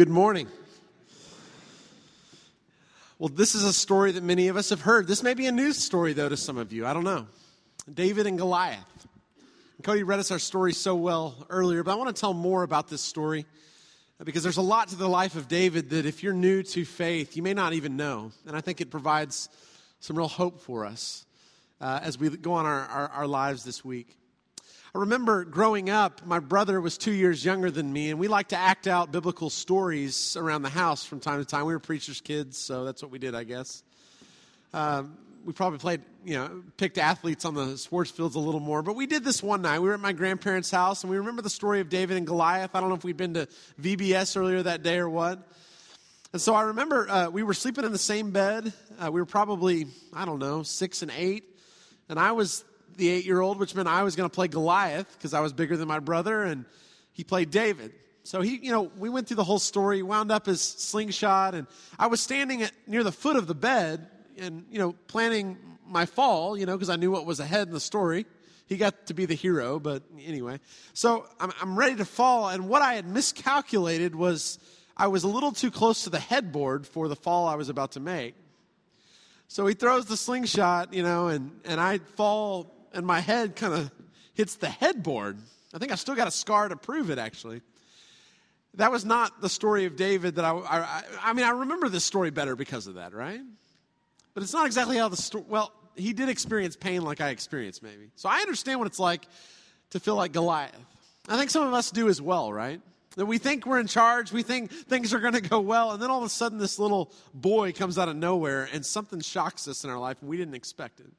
Good 0.00 0.08
morning. 0.08 0.48
Well, 3.18 3.28
this 3.28 3.54
is 3.54 3.64
a 3.64 3.72
story 3.74 4.12
that 4.12 4.22
many 4.22 4.48
of 4.48 4.56
us 4.56 4.70
have 4.70 4.80
heard. 4.80 5.06
This 5.06 5.22
may 5.22 5.34
be 5.34 5.46
a 5.46 5.52
news 5.52 5.76
story, 5.76 6.14
though, 6.14 6.30
to 6.30 6.38
some 6.38 6.56
of 6.56 6.72
you. 6.72 6.86
I 6.86 6.94
don't 6.94 7.04
know. 7.04 7.26
David 7.92 8.26
and 8.26 8.38
Goliath. 8.38 9.06
Cody 9.82 10.02
read 10.02 10.18
us 10.18 10.30
our 10.30 10.38
story 10.38 10.72
so 10.72 10.96
well 10.96 11.46
earlier, 11.50 11.82
but 11.82 11.92
I 11.92 11.96
want 11.96 12.16
to 12.16 12.18
tell 12.18 12.32
more 12.32 12.62
about 12.62 12.88
this 12.88 13.02
story 13.02 13.44
because 14.24 14.42
there's 14.42 14.56
a 14.56 14.62
lot 14.62 14.88
to 14.88 14.96
the 14.96 15.06
life 15.06 15.36
of 15.36 15.48
David 15.48 15.90
that 15.90 16.06
if 16.06 16.22
you're 16.22 16.32
new 16.32 16.62
to 16.62 16.86
faith, 16.86 17.36
you 17.36 17.42
may 17.42 17.52
not 17.52 17.74
even 17.74 17.98
know. 17.98 18.32
And 18.46 18.56
I 18.56 18.62
think 18.62 18.80
it 18.80 18.90
provides 18.90 19.50
some 19.98 20.16
real 20.16 20.28
hope 20.28 20.62
for 20.62 20.86
us 20.86 21.26
uh, 21.78 22.00
as 22.02 22.18
we 22.18 22.30
go 22.30 22.54
on 22.54 22.64
our, 22.64 22.86
our, 22.86 23.08
our 23.08 23.26
lives 23.26 23.64
this 23.64 23.84
week. 23.84 24.16
I 24.92 24.98
remember 24.98 25.44
growing 25.44 25.88
up, 25.88 26.26
my 26.26 26.40
brother 26.40 26.80
was 26.80 26.98
two 26.98 27.12
years 27.12 27.44
younger 27.44 27.70
than 27.70 27.92
me, 27.92 28.10
and 28.10 28.18
we 28.18 28.26
liked 28.26 28.50
to 28.50 28.56
act 28.56 28.88
out 28.88 29.12
biblical 29.12 29.48
stories 29.48 30.36
around 30.36 30.62
the 30.62 30.68
house 30.68 31.04
from 31.04 31.20
time 31.20 31.38
to 31.38 31.44
time. 31.44 31.64
We 31.66 31.72
were 31.72 31.78
preachers' 31.78 32.20
kids, 32.20 32.58
so 32.58 32.84
that's 32.84 33.00
what 33.00 33.12
we 33.12 33.20
did, 33.20 33.36
I 33.36 33.44
guess. 33.44 33.84
Um, 34.74 35.16
we 35.44 35.52
probably 35.52 35.78
played, 35.78 36.02
you 36.24 36.34
know, 36.34 36.64
picked 36.76 36.98
athletes 36.98 37.44
on 37.44 37.54
the 37.54 37.78
sports 37.78 38.10
fields 38.10 38.34
a 38.34 38.40
little 38.40 38.58
more, 38.58 38.82
but 38.82 38.96
we 38.96 39.06
did 39.06 39.22
this 39.22 39.44
one 39.44 39.62
night. 39.62 39.78
We 39.78 39.86
were 39.86 39.94
at 39.94 40.00
my 40.00 40.12
grandparents' 40.12 40.72
house, 40.72 41.04
and 41.04 41.10
we 41.10 41.18
remember 41.18 41.42
the 41.42 41.50
story 41.50 41.78
of 41.78 41.88
David 41.88 42.16
and 42.16 42.26
Goliath. 42.26 42.74
I 42.74 42.80
don't 42.80 42.88
know 42.88 42.96
if 42.96 43.04
we'd 43.04 43.16
been 43.16 43.34
to 43.34 43.46
VBS 43.80 44.36
earlier 44.36 44.60
that 44.64 44.82
day 44.82 44.98
or 44.98 45.08
what. 45.08 45.38
And 46.32 46.42
so 46.42 46.52
I 46.52 46.62
remember 46.62 47.08
uh, 47.08 47.28
we 47.28 47.44
were 47.44 47.54
sleeping 47.54 47.84
in 47.84 47.92
the 47.92 47.98
same 47.98 48.32
bed. 48.32 48.72
Uh, 48.98 49.12
we 49.12 49.20
were 49.20 49.26
probably, 49.26 49.86
I 50.12 50.24
don't 50.24 50.40
know, 50.40 50.64
six 50.64 51.02
and 51.02 51.12
eight. 51.16 51.44
And 52.08 52.18
I 52.18 52.32
was 52.32 52.64
the 52.96 53.08
eight 53.08 53.24
year 53.24 53.40
old, 53.40 53.58
which 53.58 53.74
meant 53.74 53.88
I 53.88 54.02
was 54.02 54.16
going 54.16 54.28
to 54.28 54.34
play 54.34 54.48
Goliath 54.48 55.12
because 55.16 55.34
I 55.34 55.40
was 55.40 55.52
bigger 55.52 55.76
than 55.76 55.88
my 55.88 55.98
brother, 55.98 56.42
and 56.42 56.64
he 57.12 57.24
played 57.24 57.50
David. 57.50 57.92
So 58.22 58.42
he, 58.42 58.56
you 58.56 58.70
know, 58.70 58.90
we 58.98 59.08
went 59.08 59.26
through 59.26 59.36
the 59.36 59.44
whole 59.44 59.58
story, 59.58 59.96
he 59.96 60.02
wound 60.02 60.30
up 60.30 60.46
his 60.46 60.60
slingshot, 60.60 61.54
and 61.54 61.66
I 61.98 62.06
was 62.06 62.20
standing 62.20 62.62
at, 62.62 62.72
near 62.86 63.02
the 63.02 63.12
foot 63.12 63.36
of 63.36 63.46
the 63.46 63.54
bed 63.54 64.06
and, 64.38 64.66
you 64.70 64.78
know, 64.78 64.94
planning 65.08 65.56
my 65.86 66.06
fall, 66.06 66.56
you 66.56 66.66
know, 66.66 66.76
because 66.76 66.90
I 66.90 66.96
knew 66.96 67.10
what 67.10 67.26
was 67.26 67.40
ahead 67.40 67.66
in 67.66 67.74
the 67.74 67.80
story. 67.80 68.26
He 68.66 68.76
got 68.76 69.06
to 69.06 69.14
be 69.14 69.26
the 69.26 69.34
hero, 69.34 69.80
but 69.80 70.02
anyway. 70.24 70.60
So 70.92 71.26
I'm, 71.40 71.50
I'm 71.60 71.76
ready 71.76 71.96
to 71.96 72.04
fall, 72.04 72.48
and 72.48 72.68
what 72.68 72.82
I 72.82 72.94
had 72.94 73.06
miscalculated 73.06 74.14
was 74.14 74.58
I 74.96 75.08
was 75.08 75.24
a 75.24 75.28
little 75.28 75.52
too 75.52 75.70
close 75.70 76.04
to 76.04 76.10
the 76.10 76.20
headboard 76.20 76.86
for 76.86 77.08
the 77.08 77.16
fall 77.16 77.48
I 77.48 77.54
was 77.54 77.68
about 77.68 77.92
to 77.92 78.00
make. 78.00 78.34
So 79.48 79.66
he 79.66 79.74
throws 79.74 80.06
the 80.06 80.16
slingshot, 80.16 80.94
you 80.94 81.02
know, 81.02 81.28
and, 81.28 81.50
and 81.64 81.80
I 81.80 81.98
fall 81.98 82.72
and 82.92 83.06
my 83.06 83.20
head 83.20 83.56
kind 83.56 83.74
of 83.74 83.90
hits 84.34 84.56
the 84.56 84.68
headboard. 84.68 85.38
I 85.74 85.78
think 85.78 85.92
I 85.92 85.94
still 85.94 86.14
got 86.14 86.28
a 86.28 86.32
scar 86.32 86.68
to 86.68 86.76
prove 86.76 87.10
it, 87.10 87.18
actually. 87.18 87.62
That 88.74 88.92
was 88.92 89.04
not 89.04 89.40
the 89.40 89.48
story 89.48 89.84
of 89.84 89.96
David 89.96 90.36
that 90.36 90.44
I, 90.44 90.52
I, 90.52 91.02
I 91.22 91.32
mean, 91.32 91.44
I 91.44 91.50
remember 91.50 91.88
this 91.88 92.04
story 92.04 92.30
better 92.30 92.54
because 92.54 92.86
of 92.86 92.94
that, 92.94 93.12
right? 93.12 93.40
But 94.34 94.42
it's 94.42 94.52
not 94.52 94.66
exactly 94.66 94.96
how 94.96 95.08
the 95.08 95.16
story, 95.16 95.44
well, 95.48 95.72
he 95.96 96.12
did 96.12 96.28
experience 96.28 96.76
pain 96.76 97.02
like 97.02 97.20
I 97.20 97.30
experienced, 97.30 97.82
maybe. 97.82 98.10
So 98.14 98.28
I 98.28 98.38
understand 98.38 98.78
what 98.78 98.86
it's 98.86 99.00
like 99.00 99.26
to 99.90 100.00
feel 100.00 100.14
like 100.14 100.32
Goliath. 100.32 100.74
I 101.28 101.36
think 101.36 101.50
some 101.50 101.66
of 101.66 101.74
us 101.74 101.90
do 101.90 102.08
as 102.08 102.22
well, 102.22 102.52
right? 102.52 102.80
That 103.16 103.26
we 103.26 103.38
think 103.38 103.66
we're 103.66 103.80
in 103.80 103.88
charge, 103.88 104.32
we 104.32 104.44
think 104.44 104.70
things 104.70 105.12
are 105.12 105.18
going 105.18 105.34
to 105.34 105.40
go 105.40 105.60
well, 105.60 105.90
and 105.90 106.00
then 106.00 106.10
all 106.10 106.18
of 106.18 106.24
a 106.24 106.28
sudden 106.28 106.58
this 106.58 106.78
little 106.78 107.12
boy 107.34 107.72
comes 107.72 107.98
out 107.98 108.08
of 108.08 108.16
nowhere 108.16 108.68
and 108.72 108.86
something 108.86 109.20
shocks 109.20 109.66
us 109.66 109.82
in 109.84 109.90
our 109.90 109.98
life 109.98 110.18
and 110.20 110.30
we 110.30 110.36
didn't 110.36 110.54
expect 110.54 111.00
it. 111.00 111.10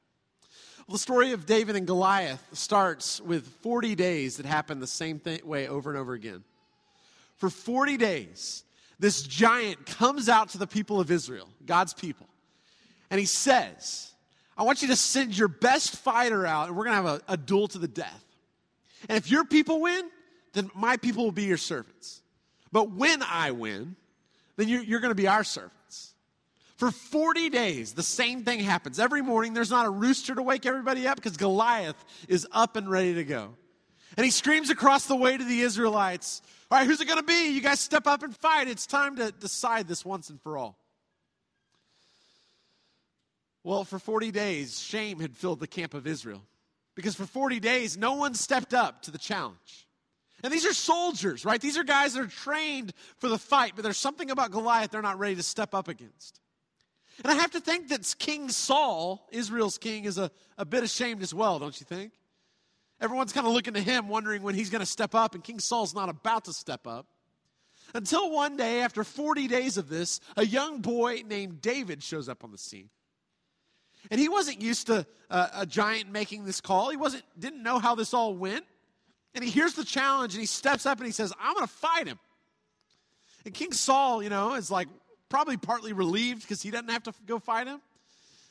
Well, 0.87 0.93
the 0.93 0.99
story 0.99 1.31
of 1.31 1.45
David 1.45 1.75
and 1.75 1.85
Goliath 1.85 2.45
starts 2.53 3.21
with 3.21 3.47
40 3.61 3.95
days 3.95 4.37
that 4.37 4.45
happen 4.45 4.79
the 4.79 4.87
same 4.87 5.21
way 5.43 5.67
over 5.67 5.89
and 5.89 5.99
over 5.99 6.13
again. 6.13 6.43
For 7.37 7.49
40 7.49 7.97
days, 7.97 8.63
this 8.99 9.21
giant 9.23 9.85
comes 9.85 10.27
out 10.27 10.49
to 10.49 10.57
the 10.57 10.67
people 10.67 10.99
of 10.99 11.11
Israel, 11.11 11.49
God's 11.65 11.93
people, 11.93 12.27
and 13.09 13.19
he 13.19 13.25
says, 13.25 14.11
I 14.57 14.63
want 14.63 14.81
you 14.81 14.87
to 14.89 14.95
send 14.95 15.37
your 15.37 15.47
best 15.47 15.95
fighter 15.95 16.45
out, 16.45 16.67
and 16.67 16.77
we're 16.77 16.85
going 16.85 17.03
to 17.03 17.09
have 17.09 17.21
a, 17.27 17.33
a 17.33 17.37
duel 17.37 17.67
to 17.69 17.79
the 17.79 17.87
death. 17.87 18.23
And 19.07 19.17
if 19.17 19.31
your 19.31 19.45
people 19.45 19.81
win, 19.81 20.09
then 20.53 20.69
my 20.75 20.97
people 20.97 21.23
will 21.23 21.31
be 21.31 21.45
your 21.45 21.57
servants. 21.57 22.21
But 22.71 22.91
when 22.91 23.23
I 23.23 23.51
win, 23.51 23.95
then 24.57 24.67
you're, 24.67 24.83
you're 24.83 24.99
going 24.99 25.11
to 25.11 25.15
be 25.15 25.27
our 25.27 25.43
servant. 25.43 25.73
For 26.81 26.89
40 26.89 27.51
days, 27.51 27.93
the 27.93 28.01
same 28.01 28.43
thing 28.43 28.59
happens. 28.59 28.97
Every 28.97 29.21
morning, 29.21 29.53
there's 29.53 29.69
not 29.69 29.85
a 29.85 29.89
rooster 29.91 30.33
to 30.33 30.41
wake 30.41 30.65
everybody 30.65 31.07
up 31.07 31.15
because 31.15 31.37
Goliath 31.37 32.03
is 32.27 32.47
up 32.51 32.75
and 32.75 32.89
ready 32.89 33.13
to 33.13 33.23
go. 33.23 33.53
And 34.17 34.25
he 34.25 34.31
screams 34.31 34.71
across 34.71 35.05
the 35.05 35.15
way 35.15 35.37
to 35.37 35.43
the 35.43 35.61
Israelites 35.61 36.41
All 36.71 36.79
right, 36.79 36.87
who's 36.87 36.99
it 36.99 37.05
going 37.05 37.19
to 37.19 37.23
be? 37.23 37.53
You 37.53 37.61
guys 37.61 37.81
step 37.81 38.07
up 38.07 38.23
and 38.23 38.35
fight. 38.35 38.67
It's 38.67 38.87
time 38.87 39.17
to 39.17 39.31
decide 39.31 39.87
this 39.87 40.03
once 40.03 40.31
and 40.31 40.41
for 40.41 40.57
all. 40.57 40.75
Well, 43.63 43.83
for 43.83 43.99
40 43.99 44.31
days, 44.31 44.79
shame 44.79 45.19
had 45.19 45.37
filled 45.37 45.59
the 45.59 45.67
camp 45.67 45.93
of 45.93 46.07
Israel 46.07 46.41
because 46.95 47.13
for 47.13 47.27
40 47.27 47.59
days, 47.59 47.95
no 47.95 48.15
one 48.15 48.33
stepped 48.33 48.73
up 48.73 49.03
to 49.03 49.11
the 49.11 49.19
challenge. 49.19 49.87
And 50.43 50.51
these 50.51 50.65
are 50.65 50.73
soldiers, 50.73 51.45
right? 51.45 51.61
These 51.61 51.77
are 51.77 51.83
guys 51.83 52.15
that 52.15 52.23
are 52.23 52.27
trained 52.27 52.91
for 53.19 53.29
the 53.29 53.37
fight, 53.37 53.73
but 53.75 53.83
there's 53.83 53.99
something 53.99 54.31
about 54.31 54.49
Goliath 54.49 54.89
they're 54.89 55.03
not 55.03 55.19
ready 55.19 55.35
to 55.35 55.43
step 55.43 55.75
up 55.75 55.87
against. 55.87 56.41
And 57.23 57.31
I 57.31 57.35
have 57.35 57.51
to 57.51 57.59
think 57.59 57.89
that 57.89 58.15
King 58.17 58.49
Saul, 58.49 59.27
Israel's 59.31 59.77
king, 59.77 60.05
is 60.05 60.17
a, 60.17 60.31
a 60.57 60.65
bit 60.65 60.83
ashamed 60.83 61.21
as 61.21 61.33
well, 61.33 61.59
don't 61.59 61.79
you 61.79 61.85
think? 61.85 62.13
Everyone's 62.99 63.33
kind 63.33 63.47
of 63.47 63.53
looking 63.53 63.73
to 63.73 63.81
him, 63.81 64.07
wondering 64.07 64.41
when 64.43 64.55
he's 64.55 64.69
going 64.69 64.81
to 64.81 64.85
step 64.85 65.15
up, 65.15 65.35
and 65.35 65.43
King 65.43 65.59
Saul's 65.59 65.93
not 65.93 66.09
about 66.09 66.45
to 66.45 66.53
step 66.53 66.87
up. 66.87 67.07
Until 67.93 68.31
one 68.31 68.57
day, 68.57 68.81
after 68.81 69.03
40 69.03 69.47
days 69.47 69.77
of 69.77 69.89
this, 69.89 70.19
a 70.37 70.45
young 70.45 70.81
boy 70.81 71.23
named 71.27 71.61
David 71.61 72.03
shows 72.03 72.29
up 72.29 72.43
on 72.43 72.51
the 72.51 72.57
scene. 72.57 72.89
And 74.09 74.19
he 74.19 74.29
wasn't 74.29 74.61
used 74.61 74.87
to 74.87 75.05
a 75.29 75.65
giant 75.65 76.11
making 76.11 76.45
this 76.45 76.59
call. 76.59 76.89
He 76.89 76.97
wasn't 76.97 77.23
didn't 77.37 77.61
know 77.61 77.77
how 77.77 77.93
this 77.93 78.13
all 78.13 78.33
went. 78.33 78.65
And 79.35 79.43
he 79.43 79.49
hears 79.49 79.75
the 79.75 79.85
challenge 79.85 80.33
and 80.33 80.41
he 80.41 80.47
steps 80.47 80.85
up 80.85 80.97
and 80.97 81.05
he 81.05 81.11
says, 81.11 81.31
"I'm 81.39 81.53
going 81.53 81.67
to 81.67 81.71
fight 81.71 82.07
him." 82.07 82.19
And 83.45 83.53
King 83.53 83.71
Saul, 83.73 84.21
you 84.23 84.29
know, 84.29 84.53
is 84.53 84.71
like, 84.71 84.87
probably 85.31 85.57
partly 85.57 85.93
relieved 85.93 86.43
because 86.43 86.61
he 86.61 86.69
doesn't 86.69 86.89
have 86.91 87.03
to 87.03 87.13
go 87.25 87.39
fight 87.39 87.65
him. 87.65 87.81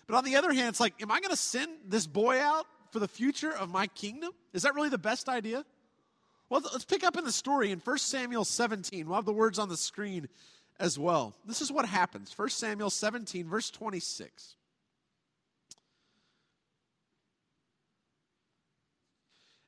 But 0.09 0.17
on 0.17 0.25
the 0.25 0.35
other 0.35 0.53
hand, 0.53 0.71
it's 0.71 0.81
like, 0.81 1.01
am 1.01 1.13
I 1.13 1.21
going 1.21 1.31
to 1.31 1.37
send 1.37 1.71
this 1.87 2.09
boy 2.09 2.41
out 2.41 2.67
for 2.91 2.99
the 2.99 3.07
future 3.07 3.53
of 3.53 3.71
my 3.71 3.87
kingdom? 3.87 4.33
Is 4.53 4.63
that 4.63 4.75
really 4.75 4.89
the 4.89 4.99
best 4.99 5.29
idea? 5.29 5.65
Well, 6.49 6.63
let's 6.73 6.85
pick 6.85 7.05
up 7.05 7.17
in 7.17 7.25
the 7.25 7.31
story 7.31 7.71
in 7.71 7.79
1 7.79 7.99
Samuel 7.99 8.45
17. 8.45 9.07
We'll 9.07 9.15
have 9.15 9.25
the 9.25 9.33
words 9.33 9.61
on 9.61 9.69
the 9.69 9.77
screen 9.77 10.29
as 10.81 10.99
well. 10.99 11.35
This 11.47 11.63
is 11.63 11.71
what 11.71 11.87
happens 11.87 12.37
1 12.37 12.49
Samuel 12.49 12.91
17, 12.91 13.49
verse 13.49 13.71
26. 13.71 14.57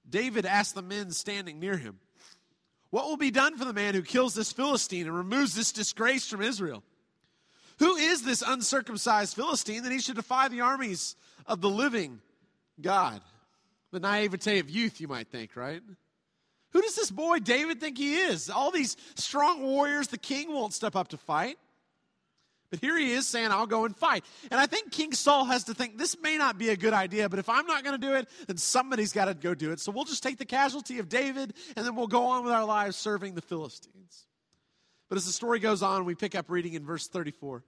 David 0.08 0.44
asked 0.44 0.74
the 0.74 0.82
men 0.82 1.10
standing 1.12 1.60
near 1.60 1.76
him, 1.76 2.00
What 2.90 3.06
will 3.06 3.16
be 3.16 3.30
done 3.30 3.56
for 3.56 3.64
the 3.64 3.72
man 3.72 3.94
who 3.94 4.02
kills 4.02 4.34
this 4.34 4.52
Philistine 4.52 5.06
and 5.06 5.16
removes 5.16 5.54
this 5.54 5.72
disgrace 5.72 6.28
from 6.28 6.42
Israel? 6.42 6.82
Who 7.78 7.96
is 7.96 8.22
this 8.22 8.42
uncircumcised 8.46 9.34
Philistine 9.34 9.82
that 9.82 9.92
he 9.92 10.00
should 10.00 10.16
defy 10.16 10.48
the 10.48 10.60
armies 10.60 11.16
of 11.46 11.60
the 11.60 11.70
living 11.70 12.20
God? 12.80 13.20
The 13.90 14.00
naivete 14.00 14.58
of 14.58 14.70
youth, 14.70 15.00
you 15.00 15.08
might 15.08 15.28
think, 15.28 15.56
right? 15.56 15.82
Who 16.72 16.80
does 16.80 16.96
this 16.96 17.10
boy 17.10 17.38
David 17.40 17.80
think 17.80 17.98
he 17.98 18.14
is? 18.14 18.48
All 18.48 18.70
these 18.70 18.96
strong 19.14 19.62
warriors, 19.62 20.08
the 20.08 20.18
king 20.18 20.52
won't 20.52 20.72
step 20.72 20.96
up 20.96 21.08
to 21.08 21.18
fight. 21.18 21.58
But 22.70 22.80
here 22.80 22.96
he 22.96 23.12
is 23.12 23.28
saying, 23.28 23.50
I'll 23.50 23.66
go 23.66 23.84
and 23.84 23.94
fight. 23.94 24.24
And 24.50 24.58
I 24.58 24.64
think 24.64 24.92
King 24.92 25.12
Saul 25.12 25.44
has 25.44 25.64
to 25.64 25.74
think, 25.74 25.98
this 25.98 26.16
may 26.22 26.38
not 26.38 26.56
be 26.56 26.70
a 26.70 26.76
good 26.76 26.94
idea, 26.94 27.28
but 27.28 27.38
if 27.38 27.50
I'm 27.50 27.66
not 27.66 27.84
going 27.84 28.00
to 28.00 28.06
do 28.06 28.14
it, 28.14 28.26
then 28.46 28.56
somebody's 28.56 29.12
got 29.12 29.26
to 29.26 29.34
go 29.34 29.54
do 29.54 29.72
it. 29.72 29.80
So 29.80 29.92
we'll 29.92 30.06
just 30.06 30.22
take 30.22 30.38
the 30.38 30.46
casualty 30.46 30.98
of 30.98 31.10
David, 31.10 31.52
and 31.76 31.84
then 31.84 31.94
we'll 31.94 32.06
go 32.06 32.24
on 32.28 32.44
with 32.44 32.52
our 32.54 32.64
lives 32.64 32.96
serving 32.96 33.34
the 33.34 33.42
Philistines. 33.42 34.26
But 35.12 35.18
as 35.18 35.26
the 35.26 35.32
story 35.32 35.58
goes 35.58 35.82
on, 35.82 36.06
we 36.06 36.14
pick 36.14 36.34
up 36.34 36.48
reading 36.48 36.72
in 36.72 36.86
verse 36.86 37.06
34 37.06 37.62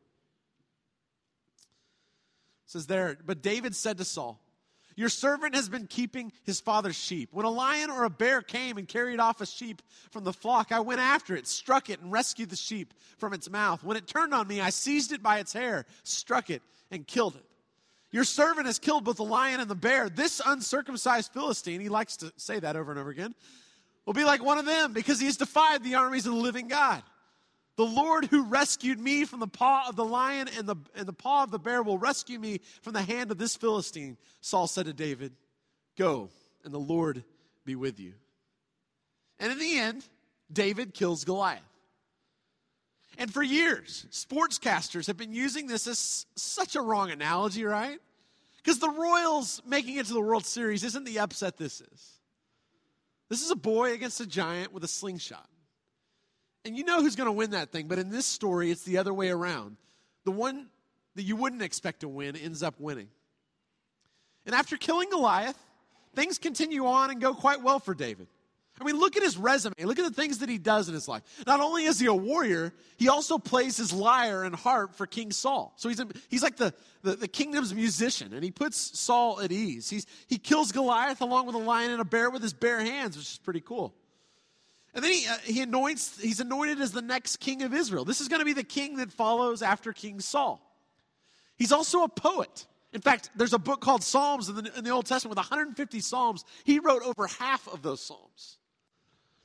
says 2.64 2.86
there, 2.86 3.18
but 3.26 3.42
David 3.42 3.74
said 3.74 3.98
to 3.98 4.04
Saul, 4.06 4.40
Your 4.96 5.10
servant 5.10 5.54
has 5.54 5.68
been 5.68 5.86
keeping 5.86 6.32
his 6.44 6.58
father's 6.58 6.96
sheep. 6.96 7.28
When 7.32 7.44
a 7.44 7.50
lion 7.50 7.90
or 7.90 8.04
a 8.04 8.08
bear 8.08 8.40
came 8.40 8.78
and 8.78 8.88
carried 8.88 9.20
off 9.20 9.42
a 9.42 9.46
sheep 9.46 9.82
from 10.10 10.24
the 10.24 10.32
flock, 10.32 10.72
I 10.72 10.80
went 10.80 11.02
after 11.02 11.36
it, 11.36 11.46
struck 11.46 11.90
it, 11.90 12.00
and 12.00 12.10
rescued 12.10 12.48
the 12.48 12.56
sheep 12.56 12.94
from 13.18 13.34
its 13.34 13.50
mouth. 13.50 13.84
When 13.84 13.98
it 13.98 14.06
turned 14.06 14.32
on 14.32 14.48
me, 14.48 14.62
I 14.62 14.70
seized 14.70 15.12
it 15.12 15.22
by 15.22 15.38
its 15.38 15.52
hair, 15.52 15.84
struck 16.02 16.48
it, 16.48 16.62
and 16.90 17.06
killed 17.06 17.36
it. 17.36 17.44
Your 18.10 18.24
servant 18.24 18.68
has 18.68 18.78
killed 18.78 19.04
both 19.04 19.18
the 19.18 19.22
lion 19.22 19.60
and 19.60 19.68
the 19.68 19.74
bear. 19.74 20.08
This 20.08 20.40
uncircumcised 20.46 21.30
Philistine, 21.34 21.82
he 21.82 21.90
likes 21.90 22.16
to 22.16 22.32
say 22.38 22.58
that 22.58 22.74
over 22.74 22.90
and 22.90 22.98
over 22.98 23.10
again, 23.10 23.34
will 24.06 24.14
be 24.14 24.24
like 24.24 24.42
one 24.42 24.56
of 24.56 24.64
them 24.64 24.94
because 24.94 25.20
he 25.20 25.26
has 25.26 25.36
defied 25.36 25.84
the 25.84 25.96
armies 25.96 26.24
of 26.24 26.32
the 26.32 26.40
living 26.40 26.68
God. 26.68 27.02
The 27.76 27.84
Lord 27.84 28.26
who 28.26 28.44
rescued 28.44 29.00
me 29.00 29.24
from 29.24 29.40
the 29.40 29.48
paw 29.48 29.86
of 29.88 29.96
the 29.96 30.04
lion 30.04 30.48
and 30.56 30.66
the, 30.66 30.76
and 30.94 31.06
the 31.06 31.12
paw 31.12 31.42
of 31.42 31.50
the 31.50 31.58
bear 31.58 31.82
will 31.82 31.98
rescue 31.98 32.38
me 32.38 32.60
from 32.82 32.92
the 32.92 33.02
hand 33.02 33.30
of 33.30 33.38
this 33.38 33.56
Philistine. 33.56 34.16
Saul 34.40 34.66
said 34.66 34.86
to 34.86 34.92
David, 34.92 35.32
Go, 35.96 36.30
and 36.64 36.72
the 36.72 36.78
Lord 36.78 37.24
be 37.64 37.74
with 37.74 37.98
you. 37.98 38.14
And 39.40 39.50
in 39.50 39.58
the 39.58 39.78
end, 39.78 40.04
David 40.52 40.94
kills 40.94 41.24
Goliath. 41.24 41.62
And 43.18 43.32
for 43.32 43.42
years, 43.42 44.06
sportscasters 44.10 45.06
have 45.06 45.16
been 45.16 45.32
using 45.32 45.66
this 45.66 45.86
as 45.86 46.26
such 46.36 46.76
a 46.76 46.80
wrong 46.80 47.10
analogy, 47.10 47.64
right? 47.64 47.98
Because 48.56 48.78
the 48.78 48.90
Royals 48.90 49.62
making 49.66 49.96
it 49.96 50.06
to 50.06 50.14
the 50.14 50.20
World 50.20 50.46
Series 50.46 50.84
isn't 50.84 51.04
the 51.04 51.18
upset 51.18 51.56
this 51.56 51.80
is. 51.80 52.20
This 53.28 53.42
is 53.42 53.50
a 53.50 53.56
boy 53.56 53.92
against 53.92 54.20
a 54.20 54.26
giant 54.26 54.72
with 54.72 54.84
a 54.84 54.88
slingshot. 54.88 55.48
And 56.64 56.76
you 56.76 56.84
know 56.84 57.00
who's 57.00 57.16
going 57.16 57.26
to 57.26 57.32
win 57.32 57.50
that 57.50 57.70
thing, 57.70 57.88
but 57.88 57.98
in 57.98 58.10
this 58.10 58.26
story, 58.26 58.70
it's 58.70 58.84
the 58.84 58.98
other 58.98 59.12
way 59.12 59.30
around. 59.30 59.76
The 60.24 60.30
one 60.30 60.66
that 61.14 61.22
you 61.22 61.36
wouldn't 61.36 61.62
expect 61.62 62.00
to 62.00 62.08
win 62.08 62.36
ends 62.36 62.62
up 62.62 62.80
winning. 62.80 63.08
And 64.46 64.54
after 64.54 64.76
killing 64.76 65.10
Goliath, 65.10 65.58
things 66.14 66.38
continue 66.38 66.86
on 66.86 67.10
and 67.10 67.20
go 67.20 67.34
quite 67.34 67.62
well 67.62 67.78
for 67.78 67.94
David. 67.94 68.28
I 68.80 68.84
mean, 68.84 68.98
look 68.98 69.16
at 69.16 69.22
his 69.22 69.36
resume. 69.36 69.74
Look 69.84 70.00
at 70.00 70.04
the 70.04 70.10
things 70.10 70.38
that 70.38 70.48
he 70.48 70.58
does 70.58 70.88
in 70.88 70.94
his 70.94 71.06
life. 71.06 71.22
Not 71.46 71.60
only 71.60 71.84
is 71.84 72.00
he 72.00 72.06
a 72.06 72.14
warrior, 72.14 72.72
he 72.96 73.08
also 73.08 73.38
plays 73.38 73.76
his 73.76 73.92
lyre 73.92 74.42
and 74.42 74.54
harp 74.54 74.96
for 74.96 75.06
King 75.06 75.30
Saul. 75.30 75.72
So 75.76 75.88
he's, 75.88 76.00
a, 76.00 76.08
he's 76.28 76.42
like 76.42 76.56
the, 76.56 76.74
the, 77.02 77.14
the, 77.14 77.28
kingdom's 77.28 77.72
musician, 77.72 78.32
and 78.32 78.42
he 78.42 78.50
puts 78.50 78.98
Saul 78.98 79.40
at 79.40 79.52
ease. 79.52 79.88
He's, 79.88 80.06
he 80.26 80.38
kills 80.38 80.72
Goliath 80.72 81.20
along 81.20 81.46
with 81.46 81.54
a 81.54 81.58
lion 81.58 81.92
and 81.92 82.00
a 82.00 82.04
bear 82.04 82.30
with 82.30 82.42
his 82.42 82.52
bare 82.52 82.80
hands, 82.80 83.16
which 83.16 83.30
is 83.30 83.38
pretty 83.38 83.60
cool. 83.60 83.94
And 84.94 85.02
then 85.02 85.12
he, 85.12 85.26
uh, 85.26 85.36
he 85.44 85.60
anoints, 85.60 86.20
he's 86.20 86.40
anointed 86.40 86.80
as 86.80 86.92
the 86.92 87.02
next 87.02 87.38
king 87.38 87.62
of 87.62 87.74
Israel. 87.74 88.04
This 88.04 88.20
is 88.20 88.28
going 88.28 88.40
to 88.40 88.44
be 88.44 88.52
the 88.52 88.62
king 88.62 88.96
that 88.98 89.12
follows 89.12 89.60
after 89.60 89.92
King 89.92 90.20
Saul. 90.20 90.60
He's 91.56 91.72
also 91.72 92.04
a 92.04 92.08
poet. 92.08 92.66
In 92.92 93.00
fact, 93.00 93.30
there's 93.34 93.52
a 93.52 93.58
book 93.58 93.80
called 93.80 94.04
Psalms 94.04 94.48
in 94.48 94.54
the, 94.54 94.78
in 94.78 94.84
the 94.84 94.90
Old 94.90 95.06
Testament 95.06 95.30
with 95.30 95.38
150 95.38 96.00
Psalms. 96.00 96.44
He 96.62 96.78
wrote 96.78 97.02
over 97.02 97.26
half 97.26 97.66
of 97.68 97.82
those 97.82 98.00
Psalms. 98.00 98.58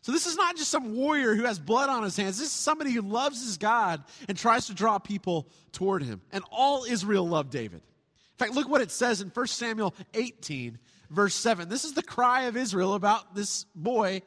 So 0.01 0.11
this 0.11 0.27
is 0.27 0.37
not 0.37 0.55
just 0.55 0.69
some 0.69 0.95
warrior 0.95 1.35
who 1.35 1.43
has 1.43 1.59
blood 1.59 1.89
on 1.89 2.03
his 2.03 2.15
hands. 2.15 2.37
This 2.37 2.47
is 2.47 2.53
somebody 2.53 2.91
who 2.91 3.01
loves 3.01 3.43
his 3.43 3.57
God 3.57 4.03
and 4.27 4.37
tries 4.37 4.67
to 4.67 4.73
draw 4.73 4.97
people 4.99 5.49
toward 5.71 6.03
him. 6.03 6.21
And 6.31 6.43
all 6.51 6.85
Israel 6.85 7.27
loved 7.27 7.51
David. 7.51 7.81
In 7.81 8.37
fact, 8.37 8.53
look 8.53 8.69
what 8.69 8.81
it 8.81 8.91
says 8.91 9.19
in 9.19 9.29
1 9.29 9.47
Samuel 9.47 9.93
18, 10.13 10.77
verse 11.09 11.35
7. 11.35 11.67
This 11.67 11.83
is 11.83 11.93
the 11.93 12.03
cry 12.03 12.43
of 12.43 12.55
Israel 12.55 12.93
about 12.93 13.35
this 13.35 13.65
boy 13.75 14.21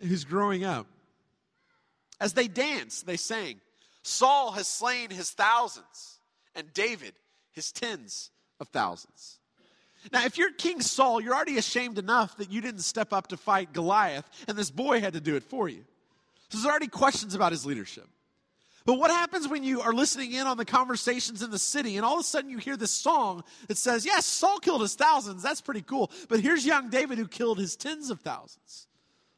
who's 0.00 0.24
growing 0.24 0.64
up. 0.64 0.86
As 2.20 2.32
they 2.32 2.48
danced, 2.48 3.06
they 3.06 3.16
sang, 3.16 3.60
Saul 4.02 4.52
has 4.52 4.66
slain 4.66 5.10
his 5.10 5.30
thousands, 5.30 6.18
and 6.54 6.72
David 6.72 7.14
his 7.52 7.72
tens 7.72 8.30
of 8.60 8.68
thousands. 8.68 9.38
Now, 10.12 10.24
if 10.24 10.38
you're 10.38 10.52
King 10.52 10.80
Saul, 10.80 11.20
you're 11.20 11.34
already 11.34 11.58
ashamed 11.58 11.98
enough 11.98 12.36
that 12.36 12.50
you 12.50 12.60
didn't 12.60 12.80
step 12.80 13.12
up 13.12 13.28
to 13.28 13.36
fight 13.36 13.72
Goliath, 13.72 14.28
and 14.46 14.56
this 14.56 14.70
boy 14.70 15.00
had 15.00 15.14
to 15.14 15.20
do 15.20 15.36
it 15.36 15.42
for 15.42 15.68
you. 15.68 15.84
So 16.48 16.58
there's 16.58 16.66
already 16.66 16.86
questions 16.86 17.34
about 17.34 17.52
his 17.52 17.66
leadership. 17.66 18.06
But 18.86 18.98
what 18.98 19.10
happens 19.10 19.46
when 19.46 19.64
you 19.64 19.82
are 19.82 19.92
listening 19.92 20.32
in 20.32 20.46
on 20.46 20.56
the 20.56 20.64
conversations 20.64 21.42
in 21.42 21.50
the 21.50 21.58
city 21.58 21.98
and 21.98 22.06
all 22.06 22.14
of 22.14 22.20
a 22.20 22.24
sudden 22.24 22.48
you 22.48 22.56
hear 22.56 22.74
this 22.74 22.90
song 22.90 23.44
that 23.66 23.76
says, 23.76 24.06
Yes, 24.06 24.24
Saul 24.24 24.60
killed 24.60 24.80
his 24.80 24.94
thousands. 24.94 25.42
That's 25.42 25.60
pretty 25.60 25.82
cool. 25.82 26.10
But 26.30 26.40
here's 26.40 26.64
young 26.64 26.88
David 26.88 27.18
who 27.18 27.28
killed 27.28 27.58
his 27.58 27.76
tens 27.76 28.08
of 28.08 28.20
thousands. 28.20 28.86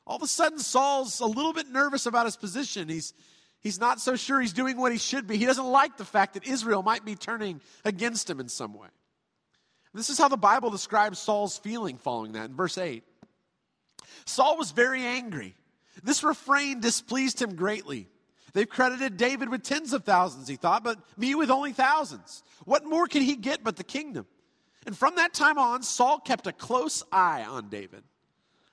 All 0.06 0.16
of 0.16 0.22
a 0.22 0.26
sudden, 0.26 0.58
Saul's 0.58 1.20
a 1.20 1.26
little 1.26 1.52
bit 1.52 1.68
nervous 1.68 2.06
about 2.06 2.24
his 2.26 2.36
position. 2.36 2.88
He's, 2.88 3.14
he's 3.60 3.78
not 3.78 4.00
so 4.00 4.16
sure 4.16 4.40
he's 4.40 4.52
doing 4.52 4.76
what 4.76 4.92
he 4.92 4.98
should 4.98 5.26
be. 5.26 5.36
He 5.36 5.46
doesn't 5.46 5.66
like 5.66 5.96
the 5.96 6.04
fact 6.04 6.34
that 6.34 6.46
Israel 6.46 6.82
might 6.82 7.04
be 7.04 7.14
turning 7.14 7.60
against 7.84 8.28
him 8.28 8.40
in 8.40 8.48
some 8.48 8.74
way. 8.74 8.88
This 9.92 10.10
is 10.10 10.18
how 10.18 10.28
the 10.28 10.36
Bible 10.36 10.70
describes 10.70 11.18
Saul's 11.18 11.58
feeling 11.58 11.98
following 11.98 12.32
that 12.32 12.50
in 12.50 12.56
verse 12.56 12.78
8. 12.78 13.04
Saul 14.24 14.56
was 14.56 14.70
very 14.70 15.02
angry. 15.02 15.54
This 16.02 16.22
refrain 16.22 16.80
displeased 16.80 17.42
him 17.42 17.56
greatly. 17.56 18.08
They've 18.52 18.68
credited 18.68 19.16
David 19.16 19.48
with 19.48 19.62
tens 19.62 19.92
of 19.92 20.04
thousands, 20.04 20.48
he 20.48 20.56
thought, 20.56 20.82
but 20.82 20.98
me 21.16 21.34
with 21.34 21.50
only 21.50 21.72
thousands. 21.72 22.42
What 22.64 22.84
more 22.84 23.06
can 23.06 23.22
he 23.22 23.36
get 23.36 23.62
but 23.62 23.76
the 23.76 23.84
kingdom? 23.84 24.26
And 24.86 24.96
from 24.96 25.16
that 25.16 25.34
time 25.34 25.58
on, 25.58 25.82
Saul 25.82 26.18
kept 26.18 26.46
a 26.46 26.52
close 26.52 27.02
eye 27.12 27.44
on 27.44 27.68
David. 27.68 28.02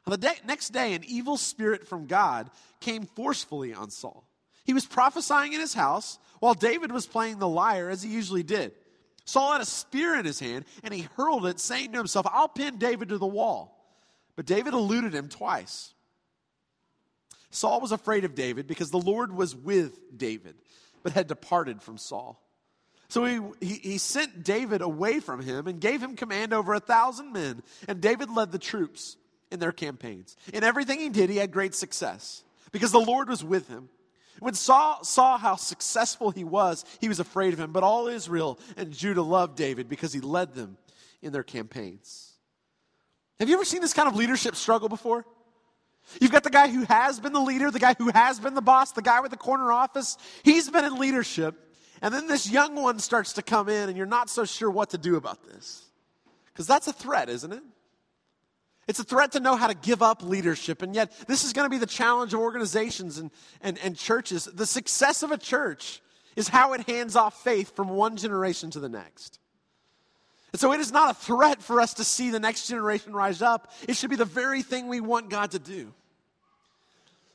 On 0.07 0.11
the 0.11 0.17
day, 0.17 0.35
next 0.45 0.69
day, 0.69 0.93
an 0.93 1.03
evil 1.05 1.35
spirit 1.35 1.85
from 1.85 2.07
God 2.07 2.49
came 2.79 3.05
forcefully 3.07 3.73
on 3.73 3.89
Saul. 3.89 4.25
He 4.63 4.73
was 4.73 4.85
prophesying 4.85 5.51
in 5.51 5.59
his 5.59 5.73
house 5.73 6.17
while 6.39 6.53
David 6.53 6.93
was 6.93 7.05
playing 7.05 7.39
the 7.39 7.47
lyre 7.47 7.89
as 7.89 8.03
he 8.03 8.09
usually 8.09 8.41
did. 8.41 8.71
Saul 9.25 9.51
had 9.51 9.59
a 9.59 9.65
spear 9.65 10.17
in 10.17 10.23
his 10.23 10.39
hand, 10.39 10.63
and 10.81 10.93
he 10.93 11.09
hurled 11.17 11.45
it, 11.45 11.59
saying 11.59 11.91
to 11.91 11.97
himself, 11.97 12.25
I'll 12.31 12.47
pin 12.47 12.77
David 12.77 13.09
to 13.09 13.17
the 13.17 13.27
wall. 13.27 13.85
But 14.37 14.45
David 14.45 14.73
eluded 14.73 15.13
him 15.13 15.27
twice. 15.27 15.93
Saul 17.49 17.81
was 17.81 17.91
afraid 17.91 18.23
of 18.23 18.33
David 18.33 18.65
because 18.65 18.91
the 18.91 18.97
Lord 18.97 19.35
was 19.35 19.57
with 19.57 20.17
David, 20.17 20.55
but 21.03 21.11
had 21.11 21.27
departed 21.27 21.81
from 21.81 21.97
Saul. 21.97 22.41
So 23.09 23.25
he, 23.25 23.41
he, 23.59 23.75
he, 23.75 23.97
sent 23.97 24.45
David 24.45 24.81
away 24.81 25.19
from 25.19 25.41
him 25.41 25.67
and 25.67 25.81
gave 25.81 26.01
him 26.01 26.15
command 26.15 26.53
over 26.53 26.73
a 26.73 26.79
thousand 26.79 27.33
men. 27.33 27.61
And 27.89 27.99
David 27.99 28.29
led 28.29 28.53
the 28.53 28.59
troops 28.59 29.17
in 29.51 29.59
their 29.59 29.71
campaigns. 29.71 30.35
In 30.53 30.63
everything 30.63 30.99
he 30.99 31.09
did, 31.09 31.29
he 31.29 31.37
had 31.37 31.51
great 31.51 31.75
success 31.75 32.43
because 32.71 32.91
the 32.91 32.99
Lord 32.99 33.29
was 33.29 33.43
with 33.43 33.67
him. 33.67 33.89
When 34.39 34.53
Saul 34.53 35.03
saw 35.03 35.37
how 35.37 35.55
successful 35.55 36.29
he 36.29 36.43
was, 36.43 36.85
he 36.99 37.07
was 37.07 37.19
afraid 37.19 37.53
of 37.53 37.59
him. 37.59 37.71
But 37.71 37.83
all 37.83 38.07
Israel 38.07 38.59
and 38.75 38.91
Judah 38.93 39.23
loved 39.23 39.55
David 39.55 39.89
because 39.89 40.13
he 40.13 40.19
led 40.19 40.53
them 40.53 40.77
in 41.21 41.33
their 41.33 41.43
campaigns. 41.43 42.33
Have 43.39 43.49
you 43.49 43.55
ever 43.55 43.65
seen 43.65 43.81
this 43.81 43.93
kind 43.93 44.07
of 44.07 44.15
leadership 44.15 44.55
struggle 44.55 44.89
before? 44.89 45.25
You've 46.21 46.31
got 46.31 46.43
the 46.43 46.49
guy 46.49 46.69
who 46.69 46.83
has 46.85 47.19
been 47.19 47.33
the 47.33 47.39
leader, 47.39 47.69
the 47.69 47.79
guy 47.79 47.95
who 47.97 48.09
has 48.09 48.39
been 48.39 48.53
the 48.53 48.61
boss, 48.61 48.91
the 48.93 49.01
guy 49.01 49.19
with 49.19 49.31
the 49.31 49.37
corner 49.37 49.71
office. 49.71 50.17
He's 50.43 50.69
been 50.69 50.85
in 50.85 50.97
leadership. 50.97 51.55
And 52.01 52.13
then 52.13 52.27
this 52.27 52.49
young 52.49 52.75
one 52.75 52.99
starts 52.99 53.33
to 53.33 53.41
come 53.41 53.69
in, 53.69 53.89
and 53.89 53.97
you're 53.97 54.05
not 54.05 54.29
so 54.29 54.45
sure 54.45 54.69
what 54.69 54.91
to 54.91 54.97
do 54.97 55.15
about 55.15 55.43
this. 55.43 55.83
Because 56.45 56.67
that's 56.67 56.87
a 56.87 56.93
threat, 56.93 57.27
isn't 57.29 57.51
it? 57.51 57.63
It's 58.87 58.99
a 58.99 59.03
threat 59.03 59.33
to 59.33 59.39
know 59.39 59.55
how 59.55 59.67
to 59.67 59.73
give 59.73 60.01
up 60.01 60.23
leadership. 60.23 60.81
And 60.81 60.95
yet, 60.95 61.11
this 61.27 61.43
is 61.43 61.53
going 61.53 61.65
to 61.65 61.69
be 61.69 61.77
the 61.77 61.85
challenge 61.85 62.33
of 62.33 62.39
organizations 62.39 63.17
and, 63.17 63.31
and, 63.61 63.77
and 63.79 63.97
churches. 63.97 64.45
The 64.45 64.65
success 64.65 65.23
of 65.23 65.31
a 65.31 65.37
church 65.37 66.01
is 66.37 66.47
how 66.47 66.73
it 66.73 66.87
hands 66.87 67.15
off 67.15 67.43
faith 67.43 67.75
from 67.75 67.89
one 67.89 68.15
generation 68.15 68.71
to 68.71 68.79
the 68.79 68.87
next. 68.87 69.39
And 70.53 70.59
so 70.61 70.71
it 70.71 70.79
is 70.79 70.91
not 70.91 71.11
a 71.11 71.13
threat 71.13 71.61
for 71.61 71.81
us 71.81 71.95
to 71.95 72.05
see 72.05 72.29
the 72.29 72.39
next 72.39 72.67
generation 72.67 73.11
rise 73.11 73.41
up. 73.41 73.71
It 73.87 73.97
should 73.97 74.09
be 74.09 74.15
the 74.15 74.25
very 74.25 74.61
thing 74.61 74.87
we 74.87 75.01
want 75.01 75.29
God 75.29 75.51
to 75.51 75.59
do. 75.59 75.93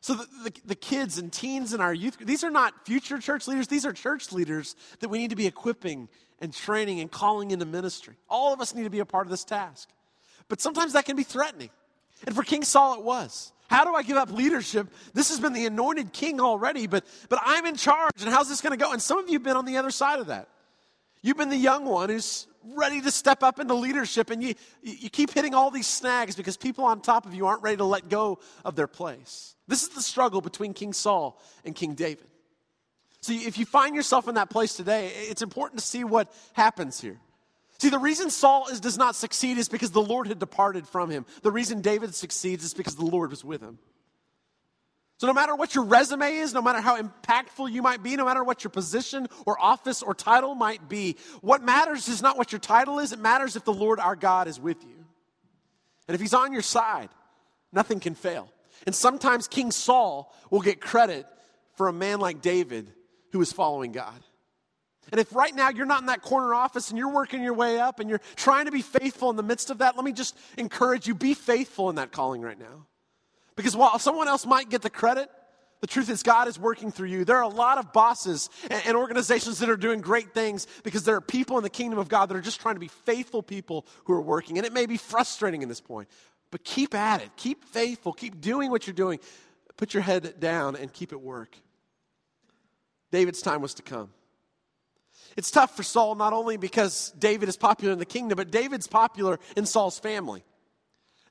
So 0.01 0.15
the, 0.15 0.27
the, 0.45 0.53
the, 0.65 0.75
kids 0.75 1.19
and 1.19 1.33
teens 1.33 1.73
in 1.73 1.81
our 1.81 1.95
youth, 1.95 2.19
these 2.19 2.43
are 2.43 2.51
not 2.51 2.87
future 2.87 3.21
church 3.21 3.47
leaders. 3.47 3.69
These 3.69 3.87
are 3.87 3.93
church 3.93 4.33
leaders 4.33 4.75
that 4.99 5.09
we 5.09 5.19
need 5.19 5.31
to 5.31 5.37
be 5.37 5.47
equipping 5.47 6.09
and 6.41 6.53
training 6.53 6.99
and 6.99 7.09
calling 7.09 7.53
into 7.53 7.67
ministry. 7.67 8.15
All 8.29 8.53
of 8.53 8.61
us 8.61 8.75
need 8.75 8.83
to 8.83 8.91
be 8.91 8.99
a 8.99 9.05
part 9.05 9.27
of 9.27 9.31
this 9.31 9.45
task. 9.45 9.89
But 10.53 10.61
sometimes 10.61 10.93
that 10.93 11.07
can 11.07 11.17
be 11.17 11.23
threatening. 11.23 11.71
And 12.27 12.37
for 12.37 12.43
King 12.43 12.63
Saul, 12.63 12.93
it 12.99 13.03
was. 13.03 13.53
How 13.71 13.87
do 13.87 13.95
I 13.95 14.03
give 14.03 14.19
up 14.19 14.31
leadership? 14.31 14.87
This 15.15 15.31
has 15.31 15.41
been 15.41 15.55
the 15.55 15.65
anointed 15.65 16.13
king 16.13 16.41
already, 16.41 16.87
but, 16.87 17.07
but 17.31 17.39
I'm 17.43 17.65
in 17.65 17.75
charge, 17.77 18.21
and 18.21 18.29
how's 18.29 18.51
this 18.51 18.61
going 18.61 18.73
to 18.73 18.77
go? 18.77 18.93
And 18.93 19.01
some 19.01 19.17
of 19.19 19.31
you 19.31 19.37
have 19.37 19.43
been 19.43 19.57
on 19.57 19.65
the 19.65 19.79
other 19.79 19.91
side 19.91 20.19
of 20.19 20.27
that. 20.27 20.51
You've 21.23 21.39
been 21.39 21.49
the 21.49 21.57
young 21.57 21.87
one 21.87 22.11
who's 22.11 22.47
ready 22.77 23.01
to 23.01 23.11
step 23.11 23.43
up 23.43 23.61
into 23.61 23.73
leadership, 23.73 24.29
and 24.29 24.43
you, 24.43 24.53
you 24.83 25.09
keep 25.09 25.33
hitting 25.33 25.55
all 25.55 25.71
these 25.71 25.87
snags 25.87 26.37
because 26.37 26.59
people 26.59 26.85
on 26.85 27.01
top 27.01 27.25
of 27.25 27.33
you 27.33 27.47
aren't 27.47 27.63
ready 27.63 27.79
to 27.79 27.85
let 27.85 28.11
go 28.11 28.39
of 28.63 28.77
their 28.77 28.87
place. 28.87 29.57
This 29.69 29.83
is 29.83 29.89
the 29.89 30.03
struggle 30.03 30.43
between 30.43 30.75
King 30.75 30.93
Saul 30.93 31.41
and 31.65 31.75
King 31.75 31.95
David. 31.95 32.27
So 33.23 33.33
if 33.33 33.57
you 33.57 33.65
find 33.65 33.97
yourself 33.97 34.29
in 34.29 34.35
that 34.35 34.51
place 34.51 34.75
today, 34.75 35.13
it's 35.15 35.41
important 35.41 35.81
to 35.81 35.87
see 35.87 36.05
what 36.05 36.31
happens 36.53 37.01
here. 37.01 37.17
See, 37.83 37.89
the 37.89 37.99
reason 37.99 38.31
Saul 38.31 38.69
is, 38.69 38.79
does 38.79 38.97
not 38.97 39.17
succeed 39.17 39.59
is 39.59 39.69
because 39.69 39.91
the 39.91 40.01
Lord 40.01 40.29
had 40.29 40.39
departed 40.39 40.87
from 40.87 41.11
him. 41.11 41.27
The 41.43 41.51
reason 41.51 41.81
David 41.81 42.15
succeeds 42.15 42.63
is 42.63 42.75
because 42.75 42.95
the 42.95 43.05
Lord 43.05 43.31
was 43.31 43.45
with 43.45 43.61
him. 43.61 43.81
So, 45.19 45.27
no 45.27 45.33
matter 45.33 45.57
what 45.57 45.75
your 45.75 45.83
resume 45.83 46.33
is, 46.37 46.55
no 46.55 46.63
matter 46.63 46.81
how 46.81 46.97
impactful 47.03 47.73
you 47.73 47.83
might 47.83 48.01
be, 48.01 48.15
no 48.15 48.25
matter 48.25 48.45
what 48.45 48.63
your 48.63 48.71
position 48.71 49.27
or 49.47 49.61
office 49.61 50.01
or 50.01 50.15
title 50.15 50.55
might 50.55 50.89
be, 50.89 51.17
what 51.41 51.61
matters 51.61 52.07
is 52.07 52.23
not 52.23 52.39
what 52.39 52.53
your 52.53 52.61
title 52.61 53.01
is, 53.01 53.13
it 53.13 53.19
matters 53.19 53.57
if 53.57 53.65
the 53.65 53.73
Lord 53.73 53.99
our 53.99 54.15
God 54.15 54.47
is 54.47 54.61
with 54.61 54.81
you. 54.85 55.05
And 56.07 56.15
if 56.15 56.21
he's 56.21 56.35
on 56.35 56.53
your 56.53 56.63
side, 56.63 57.09
nothing 57.73 57.99
can 57.99 58.15
fail. 58.15 58.49
And 58.87 58.95
sometimes 58.95 59.49
King 59.49 59.73
Saul 59.73 60.33
will 60.51 60.61
get 60.61 60.81
credit 60.81 61.27
for 61.75 61.89
a 61.89 61.93
man 61.93 62.21
like 62.21 62.43
David 62.43 62.93
who 63.33 63.41
is 63.41 63.53
following 63.53 63.91
God. 63.91 64.23
And 65.13 65.21
if 65.21 65.35
right 65.35 65.55
now 65.55 65.69
you're 65.69 65.87
not 65.87 66.01
in 66.01 66.07
that 66.07 66.23
corner 66.23 66.55
office 66.55 66.89
and 66.89 66.99
you're 66.99 67.13
working 67.13 67.43
your 67.43 67.53
way 67.53 67.79
up 67.79 68.01
and 68.01 68.09
you're 68.09 68.23
trying 68.35 68.65
to 68.65 68.73
be 68.73 68.81
faithful 68.81 69.29
in 69.29 69.37
the 69.37 69.43
midst 69.43 69.69
of 69.69 69.79
that, 69.79 69.95
let 69.95 70.05
me 70.05 70.13
just 70.13 70.37
encourage 70.57 71.07
you 71.07 71.15
be 71.15 71.35
faithful 71.35 71.91
in 71.91 71.97
that 71.97 72.13
calling 72.13 72.41
right 72.41 72.59
now. 72.59 72.87
Because 73.55 73.77
while 73.77 73.99
someone 73.99 74.27
else 74.27 74.47
might 74.47 74.71
get 74.71 74.81
the 74.81 74.89
credit, 74.89 75.29
the 75.83 75.87
truth 75.87 76.09
is 76.09 76.23
God 76.23 76.49
is 76.49 76.59
working 76.59 76.91
through 76.91 77.09
you. 77.09 77.27
There 77.27 77.37
are 77.37 77.43
a 77.43 77.49
lot 77.49 77.77
of 77.77 77.93
bosses 77.93 78.49
and 78.71 78.97
organizations 78.97 79.59
that 79.59 79.69
are 79.69 79.77
doing 79.77 80.01
great 80.01 80.33
things 80.33 80.67
because 80.83 81.05
there 81.05 81.17
are 81.17 81.21
people 81.21 81.59
in 81.59 81.63
the 81.63 81.71
kingdom 81.71 81.99
of 81.99 82.09
God 82.09 82.31
that 82.31 82.37
are 82.37 82.41
just 82.41 82.61
trying 82.61 82.77
to 82.77 82.81
be 82.81 82.89
faithful 82.89 83.43
people 83.43 83.85
who 84.05 84.15
are 84.15 84.21
working. 84.23 84.57
And 84.57 84.67
it 84.67 84.73
may 84.73 84.87
be 84.87 84.97
frustrating 84.97 85.61
in 85.61 85.69
this 85.69 85.81
point, 85.81 86.09
but 86.51 86.65
keep 86.65 86.95
at 86.95 87.21
it. 87.21 87.31
Keep 87.37 87.65
faithful. 87.65 88.15
Keep 88.15 88.41
doing 88.41 88.71
what 88.71 88.87
you're 88.87 88.95
doing. 88.95 89.21
Put 89.77 89.93
your 89.93 90.03
head 90.03 90.41
down 90.41 90.75
and 90.75 90.91
keep 90.91 91.13
at 91.13 91.21
work. 91.21 91.55
David's 93.11 93.43
time 93.43 93.61
was 93.61 93.75
to 93.75 93.83
come. 93.83 94.11
It's 95.37 95.51
tough 95.51 95.77
for 95.77 95.83
Saul 95.83 96.15
not 96.15 96.33
only 96.33 96.57
because 96.57 97.13
David 97.19 97.49
is 97.49 97.57
popular 97.57 97.93
in 97.93 97.99
the 97.99 98.05
kingdom, 98.05 98.37
but 98.37 98.51
David's 98.51 98.87
popular 98.87 99.39
in 99.57 99.67
Saul's 99.67 99.99
family. 99.99 100.45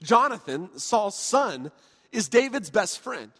Jonathan, 0.03 0.70
Saul's 0.77 1.17
son, 1.17 1.72
is 2.12 2.27
David's 2.27 2.70
best 2.70 3.00
friend. 3.00 3.31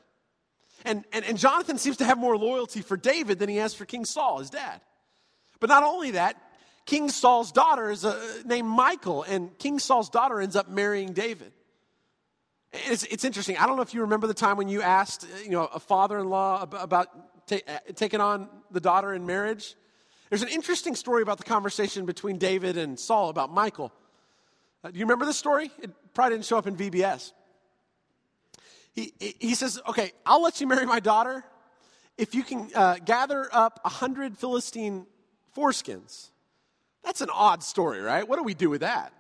And, 0.86 1.04
and, 1.12 1.26
and 1.26 1.38
Jonathan 1.38 1.78
seems 1.78 1.98
to 1.98 2.06
have 2.06 2.18
more 2.18 2.38
loyalty 2.38 2.82
for 2.82 2.98
David 2.98 3.40
than 3.40 3.50
he 3.50 3.58
has 3.58 3.74
for 3.74 3.86
King 3.86 4.06
Saul, 4.06 4.40
his 4.40 4.50
dad. 4.50 4.82
But 5.60 5.70
not 5.70 5.84
only 5.84 6.12
that, 6.12 6.42
King 6.86 7.10
Saul's 7.10 7.52
daughter 7.52 7.92
is 7.92 8.04
a, 8.04 8.20
named 8.46 8.68
Michal, 8.68 9.24
and 9.24 9.56
King 9.60 9.80
Saul's 9.80 10.10
daughter 10.10 10.42
ends 10.42 10.56
up 10.56 10.70
marrying 10.70 11.14
David. 11.14 11.52
It's, 12.74 13.04
it's 13.04 13.24
interesting. 13.24 13.58
I 13.58 13.68
don't 13.68 13.76
know 13.76 13.82
if 13.82 13.94
you 13.94 14.02
remember 14.02 14.28
the 14.28 14.34
time 14.34 14.58
when 14.58 14.70
you 14.70 14.82
asked, 14.82 15.28
you 15.44 15.52
know, 15.52 15.66
a 15.66 15.80
father-in-law 15.80 16.64
about 16.72 17.48
ta- 17.48 17.58
uh, 17.68 17.78
taking 17.96 18.22
on 18.22 18.50
the 18.72 18.80
daughter 18.80 19.14
in 19.14 19.26
marriage. 19.26 19.76
There's 20.32 20.44
an 20.44 20.48
interesting 20.48 20.96
story 20.96 21.22
about 21.22 21.40
the 21.40 21.44
conversation 21.44 22.06
between 22.06 22.38
David 22.38 22.78
and 22.78 22.98
Saul 22.98 23.28
about 23.28 23.54
Michal. 23.54 23.92
Uh, 24.82 24.90
do 24.90 24.98
you 24.98 25.04
remember 25.04 25.26
this 25.26 25.36
story? 25.36 25.70
It 25.82 25.92
probably 26.14 26.38
didn't 26.38 26.46
show 26.46 26.58
up 26.58 26.68
in 26.68 26.78
VBS. 26.78 27.34
He, 28.94 29.14
he 29.20 29.56
says, 29.56 29.82
Okay, 29.90 30.14
I'll 30.26 30.42
let 30.42 30.62
you 30.62 30.68
marry 30.68 30.86
my 30.86 31.02
daughter 31.02 31.44
if 32.18 32.34
you 32.34 32.44
can 32.44 32.70
uh, 32.74 32.96
gather 33.04 33.50
up 33.52 33.82
a 33.84 33.90
100 33.90 34.38
Philistine 34.38 35.06
foreskins. 35.54 36.30
That's 37.04 37.20
an 37.20 37.30
odd 37.34 37.62
story, 37.62 38.00
right? 38.00 38.26
What 38.26 38.38
do 38.38 38.44
we 38.44 38.54
do 38.54 38.70
with 38.70 38.82
that? 38.82 39.12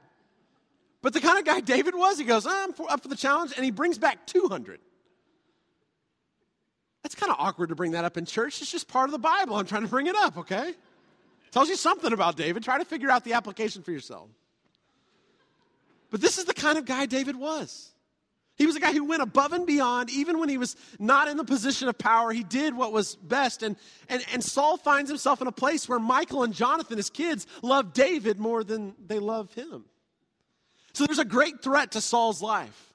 But 1.02 1.12
the 1.12 1.20
kind 1.20 1.38
of 1.38 1.44
guy 1.44 1.60
David 1.60 1.94
was, 1.94 2.20
he 2.20 2.24
goes, 2.24 2.48
I'm 2.48 2.74
up 2.88 3.02
for 3.04 3.10
the 3.10 3.18
challenge, 3.18 3.52
and 3.58 3.66
he 3.66 3.72
brings 3.72 3.98
back 3.98 4.26
200. 4.28 4.80
That's 7.04 7.16
kind 7.16 7.34
of 7.34 7.38
awkward 7.38 7.68
to 7.68 7.76
bring 7.76 7.92
that 7.92 8.06
up 8.06 8.16
in 8.16 8.24
church. 8.24 8.62
It's 8.62 8.72
just 8.72 8.88
part 8.88 9.10
of 9.10 9.12
the 9.12 9.20
Bible. 9.20 9.58
I'm 9.58 9.66
trying 9.66 9.82
to 9.82 9.90
bring 9.90 10.08
it 10.08 10.16
up, 10.16 10.38
okay? 10.38 10.74
Tells 11.52 11.70
you 11.70 11.76
something 11.76 12.14
about 12.14 12.38
David. 12.38 12.64
Try 12.64 12.78
to 12.78 12.86
figure 12.86 13.10
out 13.10 13.24
the 13.24 13.34
application 13.34 13.84
for 13.84 13.92
yourself. 13.92 14.30
But 16.10 16.22
this 16.22 16.38
is 16.38 16.46
the 16.46 16.54
kind 16.54 16.78
of 16.78 16.86
guy 16.86 17.06
David 17.06 17.36
was. 17.36 17.92
He 18.58 18.66
was 18.68 18.76
a 18.76 18.80
guy 18.80 18.94
who 18.94 19.06
went 19.06 19.22
above 19.22 19.54
and 19.54 19.66
beyond, 19.66 20.10
even 20.12 20.40
when 20.40 20.48
he 20.48 20.58
was 20.58 20.76
not 21.00 21.28
in 21.28 21.38
the 21.38 21.44
position 21.44 21.88
of 21.88 21.98
power. 21.98 22.32
He 22.32 22.44
did 22.44 22.76
what 22.76 22.94
was 22.94 23.16
best. 23.16 23.64
And, 23.64 23.76
and, 24.08 24.24
and 24.32 24.44
Saul 24.44 24.78
finds 24.78 25.10
himself 25.10 25.42
in 25.42 25.48
a 25.48 25.52
place 25.52 25.90
where 25.90 26.00
Michal 26.00 26.44
and 26.44 26.54
Jonathan, 26.54 26.98
his 26.98 27.10
kids, 27.10 27.48
love 27.62 27.94
David 27.94 28.40
more 28.40 28.64
than 28.64 28.94
they 29.08 29.20
love 29.20 29.54
him. 29.54 29.86
So 30.94 31.06
there's 31.06 31.20
a 31.20 31.26
great 31.26 31.64
threat 31.64 31.92
to 31.94 32.02
Saul's 32.02 32.42
life. 32.42 32.94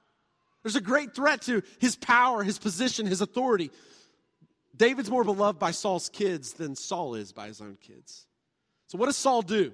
There's 0.62 0.76
a 0.76 0.80
great 0.80 1.14
threat 1.14 1.42
to 1.42 1.62
his 1.78 1.96
power, 1.96 2.42
his 2.42 2.58
position, 2.58 3.06
his 3.06 3.20
authority. 3.20 3.70
David's 4.76 5.10
more 5.10 5.24
beloved 5.24 5.58
by 5.58 5.70
Saul's 5.70 6.08
kids 6.08 6.52
than 6.52 6.76
Saul 6.76 7.14
is 7.14 7.32
by 7.32 7.46
his 7.46 7.60
own 7.60 7.78
kids. 7.80 8.25
So 8.88 8.98
what 8.98 9.06
does 9.06 9.16
Saul 9.16 9.42
do? 9.42 9.72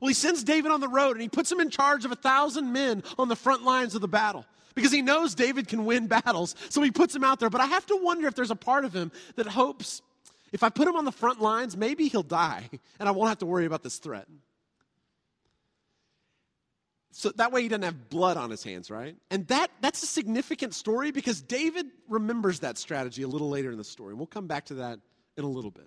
Well, 0.00 0.08
he 0.08 0.14
sends 0.14 0.42
David 0.42 0.72
on 0.72 0.80
the 0.80 0.88
road 0.88 1.12
and 1.12 1.22
he 1.22 1.28
puts 1.28 1.50
him 1.50 1.60
in 1.60 1.70
charge 1.70 2.04
of 2.04 2.12
a 2.12 2.16
thousand 2.16 2.72
men 2.72 3.02
on 3.18 3.28
the 3.28 3.36
front 3.36 3.62
lines 3.64 3.94
of 3.94 4.00
the 4.00 4.08
battle 4.08 4.44
because 4.74 4.90
he 4.90 5.00
knows 5.00 5.34
David 5.34 5.68
can 5.68 5.84
win 5.84 6.06
battles. 6.08 6.54
So 6.70 6.82
he 6.82 6.90
puts 6.90 7.14
him 7.14 7.24
out 7.24 7.40
there. 7.40 7.50
But 7.50 7.60
I 7.60 7.66
have 7.66 7.86
to 7.86 7.96
wonder 8.02 8.26
if 8.26 8.34
there's 8.34 8.50
a 8.50 8.56
part 8.56 8.84
of 8.84 8.92
him 8.92 9.12
that 9.36 9.46
hopes 9.46 10.02
if 10.52 10.62
I 10.62 10.68
put 10.68 10.86
him 10.86 10.96
on 10.96 11.04
the 11.04 11.12
front 11.12 11.40
lines, 11.40 11.76
maybe 11.76 12.08
he'll 12.08 12.22
die 12.22 12.68
and 13.00 13.08
I 13.08 13.12
won't 13.12 13.28
have 13.28 13.38
to 13.38 13.46
worry 13.46 13.64
about 13.64 13.82
this 13.82 13.98
threat. 13.98 14.26
So 17.14 17.30
that 17.36 17.52
way 17.52 17.62
he 17.62 17.68
doesn't 17.68 17.82
have 17.82 18.08
blood 18.08 18.38
on 18.38 18.50
his 18.50 18.64
hands, 18.64 18.90
right? 18.90 19.14
And 19.30 19.46
that, 19.48 19.70
that's 19.82 20.02
a 20.02 20.06
significant 20.06 20.74
story 20.74 21.10
because 21.10 21.42
David 21.42 21.86
remembers 22.08 22.60
that 22.60 22.78
strategy 22.78 23.22
a 23.22 23.28
little 23.28 23.50
later 23.50 23.70
in 23.70 23.76
the 23.76 23.84
story. 23.84 24.10
And 24.10 24.18
we'll 24.18 24.26
come 24.26 24.46
back 24.46 24.66
to 24.66 24.74
that 24.74 24.98
in 25.36 25.44
a 25.44 25.48
little 25.48 25.70
bit. 25.70 25.86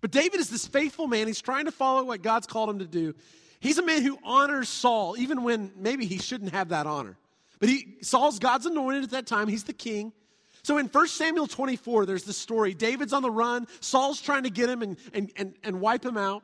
But 0.00 0.10
David 0.10 0.40
is 0.40 0.50
this 0.50 0.66
faithful 0.66 1.06
man. 1.06 1.26
He's 1.26 1.40
trying 1.40 1.66
to 1.66 1.72
follow 1.72 2.04
what 2.04 2.22
God's 2.22 2.46
called 2.46 2.70
him 2.70 2.78
to 2.78 2.86
do. 2.86 3.14
He's 3.60 3.78
a 3.78 3.82
man 3.82 4.02
who 4.02 4.18
honors 4.24 4.68
Saul, 4.68 5.16
even 5.18 5.42
when 5.42 5.72
maybe 5.76 6.06
he 6.06 6.18
shouldn't 6.18 6.52
have 6.52 6.70
that 6.70 6.86
honor. 6.86 7.16
But 7.58 7.68
he, 7.68 7.98
Saul's 8.00 8.38
God's 8.38 8.66
anointed 8.66 9.04
at 9.04 9.10
that 9.10 9.26
time. 9.26 9.48
He's 9.48 9.64
the 9.64 9.74
king. 9.74 10.12
So 10.62 10.78
in 10.78 10.86
1 10.86 11.08
Samuel 11.08 11.46
24, 11.46 12.06
there's 12.06 12.24
this 12.24 12.36
story. 12.36 12.74
David's 12.74 13.12
on 13.12 13.22
the 13.22 13.30
run. 13.30 13.66
Saul's 13.80 14.20
trying 14.20 14.44
to 14.44 14.50
get 14.50 14.68
him 14.68 14.82
and, 14.82 14.96
and, 15.12 15.30
and, 15.36 15.54
and 15.62 15.80
wipe 15.80 16.04
him 16.04 16.16
out. 16.16 16.42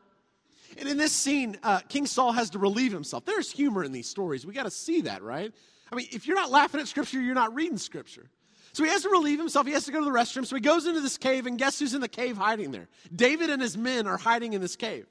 And 0.79 0.89
in 0.89 0.99
this 0.99 1.13
scene, 1.13 1.59
uh, 1.63 1.81
King 1.89 2.07
Saul 2.07 2.33
has 2.33 2.51
to 2.51 2.59
relieve 2.59 2.93
himself. 2.93 3.25
There's 3.25 3.51
humor 3.51 3.83
in 3.83 3.93
these 3.93 4.09
stories. 4.09 4.45
We 4.45 4.53
got 4.53 4.65
to 4.65 4.71
see 4.71 5.03
that, 5.03 5.23
right? 5.23 5.53
I 5.91 5.95
mean, 5.95 6.09
if 6.11 6.27
you're 6.27 6.37
not 6.37 6.51
laughing 6.51 6.81
at 6.81 6.89
Scripture, 6.89 7.21
you're 7.21 7.35
not 7.35 7.55
reading 7.55 7.79
Scripture. 7.79 8.27
So 8.77 8.85
he 8.85 8.91
has 8.91 9.05
to 9.05 9.09
relieve 9.09 9.39
himself. 9.39 9.67
He 9.67 9.73
has 9.73 9.87
to 9.87 9.91
go 9.91 10.01
to 10.01 10.05
the 10.05 10.11
restroom. 10.11 10.45
So 10.45 10.55
he 10.55 10.61
goes 10.61 10.87
into 10.87 11.01
this 11.01 11.17
cave, 11.17 11.47
and 11.47 11.57
guess 11.57 11.79
who's 11.79 11.95
in 11.95 12.03
the 12.03 12.09
cave 12.09 12.37
hiding 12.37 12.73
there? 12.73 12.89
David 13.11 13.49
and 13.49 13.63
his 13.63 13.75
men 13.75 14.07
are 14.07 14.19
hiding 14.19 14.53
in 14.53 14.61
this 14.61 14.77
cave. 14.77 15.07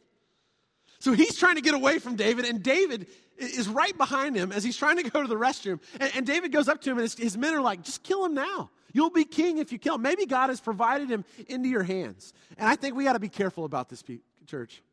So 0.99 1.13
he's 1.13 1.35
trying 1.35 1.55
to 1.55 1.61
get 1.61 1.73
away 1.73 1.97
from 1.97 2.15
David, 2.15 2.45
and 2.45 2.61
David 2.61 3.07
is 3.39 3.67
right 3.67 3.97
behind 3.97 4.35
him 4.35 4.51
as 4.51 4.63
he's 4.63 4.77
trying 4.77 4.97
to 4.97 5.09
go 5.09 5.19
to 5.19 5.27
the 5.27 5.35
restroom. 5.35 5.79
And, 5.99 6.11
and 6.15 6.27
David 6.27 6.51
goes 6.51 6.67
up 6.67 6.79
to 6.81 6.91
him, 6.91 6.97
and 6.97 7.05
his, 7.05 7.15
his, 7.15 7.37
men 7.39 7.55
are 7.55 7.61
like, 7.61 7.81
just 7.81 8.03
kill 8.03 8.23
him 8.23 8.35
now. 8.35 8.69
You'll 8.93 9.09
be 9.09 9.23
king 9.25 9.57
if 9.57 9.71
you 9.71 9.79
kill 9.79 9.95
him. 9.95 10.03
Maybe 10.03 10.27
God 10.27 10.51
has 10.51 10.61
provided 10.61 11.09
him 11.09 11.25
into 11.47 11.67
your 11.67 11.81
hands. 11.81 12.33
And 12.59 12.69
I 12.69 12.75
think 12.75 12.95
we 12.95 13.03
got 13.03 13.13
to 13.13 13.19
be 13.19 13.29
careful 13.29 13.65
about 13.65 13.89
this, 13.89 14.03
church. 14.45 14.83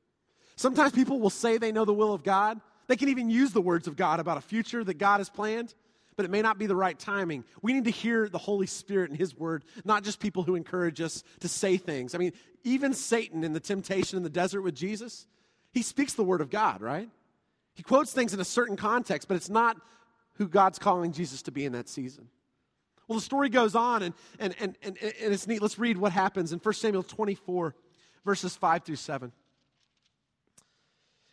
Sometimes 0.57 0.93
people 0.93 1.21
will 1.21 1.29
say 1.29 1.59
they 1.59 1.73
know 1.73 1.85
the 1.85 1.93
will 1.93 2.15
of 2.15 2.25
God. 2.25 2.59
They 2.87 2.97
can 2.97 3.11
even 3.11 3.29
use 3.29 3.53
the 3.53 3.61
words 3.61 3.87
of 3.87 3.97
God 3.97 4.19
about 4.19 4.39
a 4.39 4.41
future 4.41 4.83
that 4.83 4.97
God 4.97 5.19
has 5.19 5.29
planned, 5.29 5.75
but 6.17 6.25
it 6.25 6.31
may 6.31 6.43
not 6.43 6.59
be 6.59 6.67
the 6.67 6.77
right 6.77 6.99
timing. 6.99 7.45
We 7.63 7.73
need 7.73 7.85
to 7.85 7.91
hear 7.91 8.29
the 8.29 8.39
Holy 8.39 8.67
Spirit 8.67 9.11
and 9.11 9.19
His 9.19 9.37
word, 9.37 9.65
not 9.85 10.05
just 10.05 10.21
people 10.21 10.43
who 10.43 10.55
encourage 10.55 11.01
us 11.01 11.23
to 11.41 11.49
say 11.49 11.77
things. 11.77 12.15
I 12.15 12.19
mean, 12.19 12.33
even 12.65 12.95
Satan 12.95 13.45
in 13.45 13.53
the 13.53 13.61
temptation 13.61 14.17
in 14.17 14.23
the 14.23 14.31
desert 14.31 14.63
with 14.63 14.75
Jesus, 14.75 15.27
he 15.73 15.83
speaks 15.83 16.15
the 16.15 16.25
word 16.25 16.41
of 16.41 16.51
God, 16.51 16.81
right? 16.81 17.09
He 17.75 17.83
quotes 17.83 18.13
things 18.13 18.35
in 18.35 18.41
a 18.41 18.45
certain 18.45 18.77
context, 18.77 19.29
but 19.29 19.37
it's 19.37 19.49
not 19.49 19.77
who 20.35 20.49
God's 20.49 20.79
calling 20.79 21.13
Jesus 21.13 21.43
to 21.43 21.51
be 21.51 21.65
in 21.65 21.73
that 21.73 21.89
season. 21.89 22.29
Well, 23.09 23.19
the 23.19 23.25
story 23.25 23.49
goes 23.49 23.75
on, 23.75 24.03
and, 24.03 24.15
and, 24.39 24.55
and, 24.61 24.77
and, 24.83 24.97
and 25.03 25.35
it's 25.35 25.47
neat. 25.47 25.61
Let's 25.61 25.79
read 25.79 25.99
what 25.99 26.13
happens 26.13 26.53
in 26.53 26.59
1 26.59 26.75
Samuel 26.75 27.03
24, 27.03 27.75
verses 28.25 28.55
5 28.57 28.85
through 28.85 28.97
7. 28.97 29.33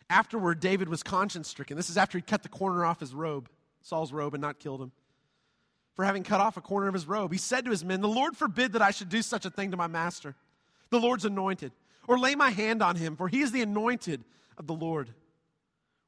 Afterward, 0.08 0.58
David 0.60 0.88
was 0.88 1.02
conscience 1.02 1.48
stricken. 1.48 1.76
This 1.76 1.88
is 1.88 1.96
after 1.96 2.18
he 2.18 2.22
cut 2.22 2.42
the 2.42 2.48
corner 2.48 2.84
off 2.84 3.00
his 3.00 3.14
robe, 3.14 3.48
Saul's 3.82 4.12
robe, 4.12 4.34
and 4.34 4.40
not 4.40 4.58
killed 4.58 4.82
him. 4.82 4.92
For 5.94 6.04
having 6.04 6.22
cut 6.22 6.40
off 6.40 6.56
a 6.56 6.60
corner 6.60 6.88
of 6.88 6.94
his 6.94 7.06
robe, 7.06 7.32
he 7.32 7.38
said 7.38 7.64
to 7.64 7.70
his 7.70 7.84
men, 7.84 8.00
The 8.00 8.08
Lord 8.08 8.36
forbid 8.36 8.72
that 8.72 8.82
I 8.82 8.90
should 8.90 9.08
do 9.08 9.22
such 9.22 9.44
a 9.44 9.50
thing 9.50 9.70
to 9.72 9.76
my 9.76 9.86
master, 9.86 10.34
the 10.90 11.00
Lord's 11.00 11.24
anointed, 11.24 11.72
or 12.08 12.18
lay 12.18 12.34
my 12.34 12.50
hand 12.50 12.82
on 12.82 12.96
him, 12.96 13.16
for 13.16 13.28
he 13.28 13.40
is 13.40 13.52
the 13.52 13.62
anointed 13.62 14.24
of 14.56 14.66
the 14.66 14.74
Lord. 14.74 15.10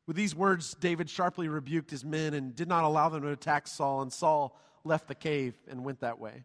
With 0.06 0.16
these 0.16 0.34
words, 0.34 0.74
David 0.80 1.08
sharply 1.08 1.48
rebuked 1.48 1.90
his 1.90 2.04
men 2.04 2.34
and 2.34 2.54
did 2.54 2.68
not 2.68 2.84
allow 2.84 3.08
them 3.08 3.22
to 3.22 3.28
attack 3.28 3.66
Saul, 3.66 4.02
and 4.02 4.12
Saul 4.12 4.58
left 4.84 5.08
the 5.08 5.14
cave 5.14 5.54
and 5.68 5.84
went 5.84 6.00
that 6.00 6.18
way. 6.18 6.44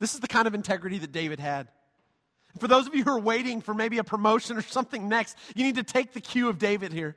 This 0.00 0.14
is 0.14 0.20
the 0.20 0.28
kind 0.28 0.46
of 0.46 0.54
integrity 0.54 0.98
that 0.98 1.12
David 1.12 1.40
had. 1.40 1.68
For 2.58 2.68
those 2.68 2.86
of 2.86 2.94
you 2.94 3.04
who 3.04 3.10
are 3.10 3.20
waiting 3.20 3.60
for 3.60 3.74
maybe 3.74 3.98
a 3.98 4.04
promotion 4.04 4.56
or 4.56 4.62
something 4.62 5.08
next, 5.08 5.36
you 5.54 5.64
need 5.64 5.76
to 5.76 5.82
take 5.82 6.12
the 6.12 6.20
cue 6.20 6.48
of 6.48 6.58
David 6.58 6.92
here. 6.92 7.16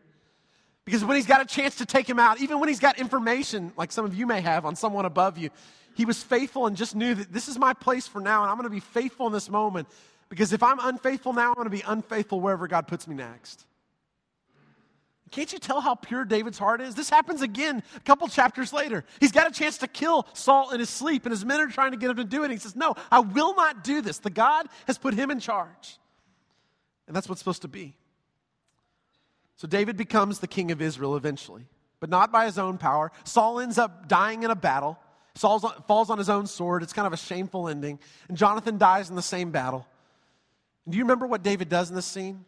Because 0.88 1.03
when 1.03 1.17
he's 1.17 1.27
got 1.27 1.41
a 1.41 1.46
chance 1.46 1.75
to 1.75 1.86
take 1.86 2.10
him 2.10 2.17
out, 2.17 2.39
even 2.39 2.62
when 2.62 2.70
he's 2.70 2.79
got 2.79 2.98
information 2.98 3.74
like 3.75 3.91
some 3.91 4.06
of 4.06 4.15
you 4.15 4.25
may 4.25 4.39
have 4.39 4.65
on 4.65 4.77
someone 4.77 5.03
above 5.03 5.38
you, 5.38 5.50
he 5.96 6.06
was 6.06 6.24
faithful 6.24 6.65
and 6.65 6.77
just 6.77 6.96
knew 6.96 7.13
that 7.13 7.34
this 7.34 7.50
is 7.50 7.60
my 7.60 7.74
place 7.74 8.08
for 8.08 8.22
now, 8.22 8.44
and 8.44 8.50
I'm 8.50 8.56
going 8.56 8.70
to 8.70 8.74
be 8.74 8.79
faithful 8.79 9.27
in 9.27 9.34
this 9.34 9.50
moment. 9.50 9.89
Because 10.29 10.53
if 10.53 10.63
I'm 10.63 10.79
unfaithful 10.79 11.34
now, 11.34 11.50
I'm 11.50 11.56
going 11.56 11.65
to 11.65 11.72
be 11.72 11.84
unfaithful 11.86 12.39
wherever 12.39 12.70
God 12.70 12.88
puts 12.88 13.06
me 13.06 13.15
next. 13.15 13.65
Can't 15.29 15.51
you 15.51 15.60
tell 15.60 15.82
how 15.82 15.94
pure 15.94 16.24
David's 16.24 16.58
heart 16.58 16.79
is? 16.79 16.96
This 16.96 17.10
happens 17.10 17.41
again 17.41 17.84
a 17.98 18.00
couple 18.00 18.29
chapters 18.29 18.72
later. 18.72 19.03
He's 19.20 19.34
got 19.34 19.46
a 19.46 19.51
chance 19.51 19.79
to 19.79 19.89
kill 19.89 20.25
Saul 20.32 20.72
in 20.72 20.79
his 20.79 20.89
sleep, 20.89 21.25
and 21.25 21.32
his 21.34 21.44
men 21.44 21.60
are 21.60 21.67
trying 21.67 21.91
to 21.91 21.98
get 21.98 22.12
him 22.12 22.15
to 22.15 22.24
do 22.24 22.46
it. 22.46 22.51
He 22.51 22.56
says, 22.56 22.77
No, 22.77 22.96
I 23.12 23.20
will 23.20 23.56
not 23.56 23.84
do 23.84 24.00
this. 24.00 24.20
The 24.20 24.29
God 24.29 24.67
has 24.88 24.98
put 24.98 25.15
him 25.15 25.32
in 25.32 25.41
charge. 25.41 25.98
And 27.08 27.13
that's 27.13 27.27
what's 27.27 27.41
supposed 27.41 27.63
to 27.63 27.67
be. 27.67 27.98
So 29.58 29.68
David 29.68 29.98
becomes 29.98 30.40
the 30.40 30.48
king 30.48 30.72
of 30.72 30.82
Israel 30.82 31.16
eventually, 31.16 31.66
but 32.00 32.10
not 32.10 32.32
by 32.32 32.46
his 32.46 32.58
own 32.58 32.78
power. 32.78 33.12
Saul 33.24 33.60
ends 33.60 33.78
up 33.78 34.08
dying 34.08 34.44
in 34.44 34.52
a 34.52 34.56
battle. 34.56 35.00
Saul 35.36 35.60
falls 35.60 36.10
on 36.10 36.18
his 36.18 36.30
own 36.30 36.48
sword. 36.48 36.84
It's 36.84 36.94
kind 36.94 37.08
of 37.08 37.14
a 37.14 37.18
shameful 37.18 37.68
ending. 37.68 38.00
And 38.30 38.38
Jonathan 38.38 38.78
dies 38.78 39.10
in 39.10 39.16
the 39.16 39.22
same 39.22 39.52
battle. 39.52 39.86
And 40.86 40.94
do 40.94 40.98
you 40.98 41.04
remember 41.04 41.28
what 41.28 41.44
David 41.44 41.70
does 41.70 41.90
in 41.90 41.96
this 41.96 42.06
scene? 42.06 42.46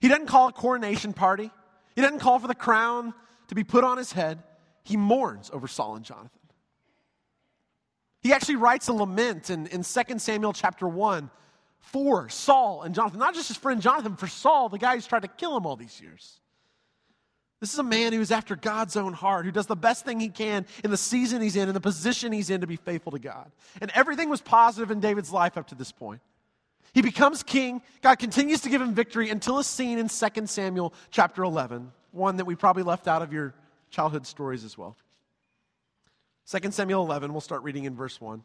He 0.00 0.08
doesn't 0.08 0.26
call 0.26 0.48
a 0.48 0.52
coronation 0.52 1.12
party. 1.12 1.50
He 1.96 2.02
doesn't 2.02 2.20
call 2.20 2.38
for 2.38 2.48
the 2.48 2.54
crown 2.54 3.14
to 3.48 3.54
be 3.54 3.64
put 3.64 3.84
on 3.84 3.98
his 3.98 4.12
head. 4.12 4.42
He 4.84 4.96
mourns 4.96 5.50
over 5.52 5.66
Saul 5.66 5.96
and 5.96 6.04
Jonathan. 6.04 6.30
He 8.20 8.32
actually 8.32 8.56
writes 8.56 8.88
a 8.88 8.92
lament 8.92 9.50
in, 9.50 9.66
in 9.66 9.82
2 9.82 10.18
Samuel 10.18 10.52
chapter 10.52 10.88
1 10.88 11.30
for 11.80 12.28
Saul 12.28 12.82
and 12.82 12.94
Jonathan. 12.94 13.18
Not 13.18 13.34
just 13.34 13.48
his 13.48 13.56
friend 13.56 13.82
Jonathan, 13.82 14.16
for 14.16 14.26
Saul, 14.28 14.68
the 14.68 14.78
guy 14.78 14.94
who's 14.94 15.06
tried 15.06 15.22
to 15.22 15.28
kill 15.28 15.56
him 15.56 15.66
all 15.66 15.76
these 15.76 16.00
years. 16.00 16.40
This 17.64 17.72
is 17.72 17.78
a 17.78 17.82
man 17.82 18.12
who 18.12 18.20
is 18.20 18.30
after 18.30 18.56
God's 18.56 18.94
own 18.94 19.14
heart, 19.14 19.46
who 19.46 19.50
does 19.50 19.66
the 19.66 19.74
best 19.74 20.04
thing 20.04 20.20
he 20.20 20.28
can 20.28 20.66
in 20.84 20.90
the 20.90 20.98
season 20.98 21.40
he's 21.40 21.56
in, 21.56 21.66
in 21.66 21.72
the 21.72 21.80
position 21.80 22.30
he's 22.30 22.50
in 22.50 22.60
to 22.60 22.66
be 22.66 22.76
faithful 22.76 23.12
to 23.12 23.18
God. 23.18 23.50
And 23.80 23.90
everything 23.94 24.28
was 24.28 24.42
positive 24.42 24.90
in 24.90 25.00
David's 25.00 25.32
life 25.32 25.56
up 25.56 25.68
to 25.68 25.74
this 25.74 25.90
point. 25.90 26.20
He 26.92 27.00
becomes 27.00 27.42
king. 27.42 27.80
God 28.02 28.16
continues 28.16 28.60
to 28.60 28.68
give 28.68 28.82
him 28.82 28.92
victory 28.92 29.30
until 29.30 29.58
a 29.58 29.64
scene 29.64 29.98
in 29.98 30.10
2 30.10 30.46
Samuel 30.46 30.92
chapter 31.10 31.42
11, 31.42 31.90
one 32.12 32.36
that 32.36 32.44
we 32.44 32.54
probably 32.54 32.82
left 32.82 33.08
out 33.08 33.22
of 33.22 33.32
your 33.32 33.54
childhood 33.88 34.26
stories 34.26 34.62
as 34.62 34.76
well. 34.76 34.94
2 36.50 36.70
Samuel 36.70 37.02
11, 37.02 37.32
we'll 37.32 37.40
start 37.40 37.62
reading 37.62 37.84
in 37.84 37.96
verse 37.96 38.20
1. 38.20 38.42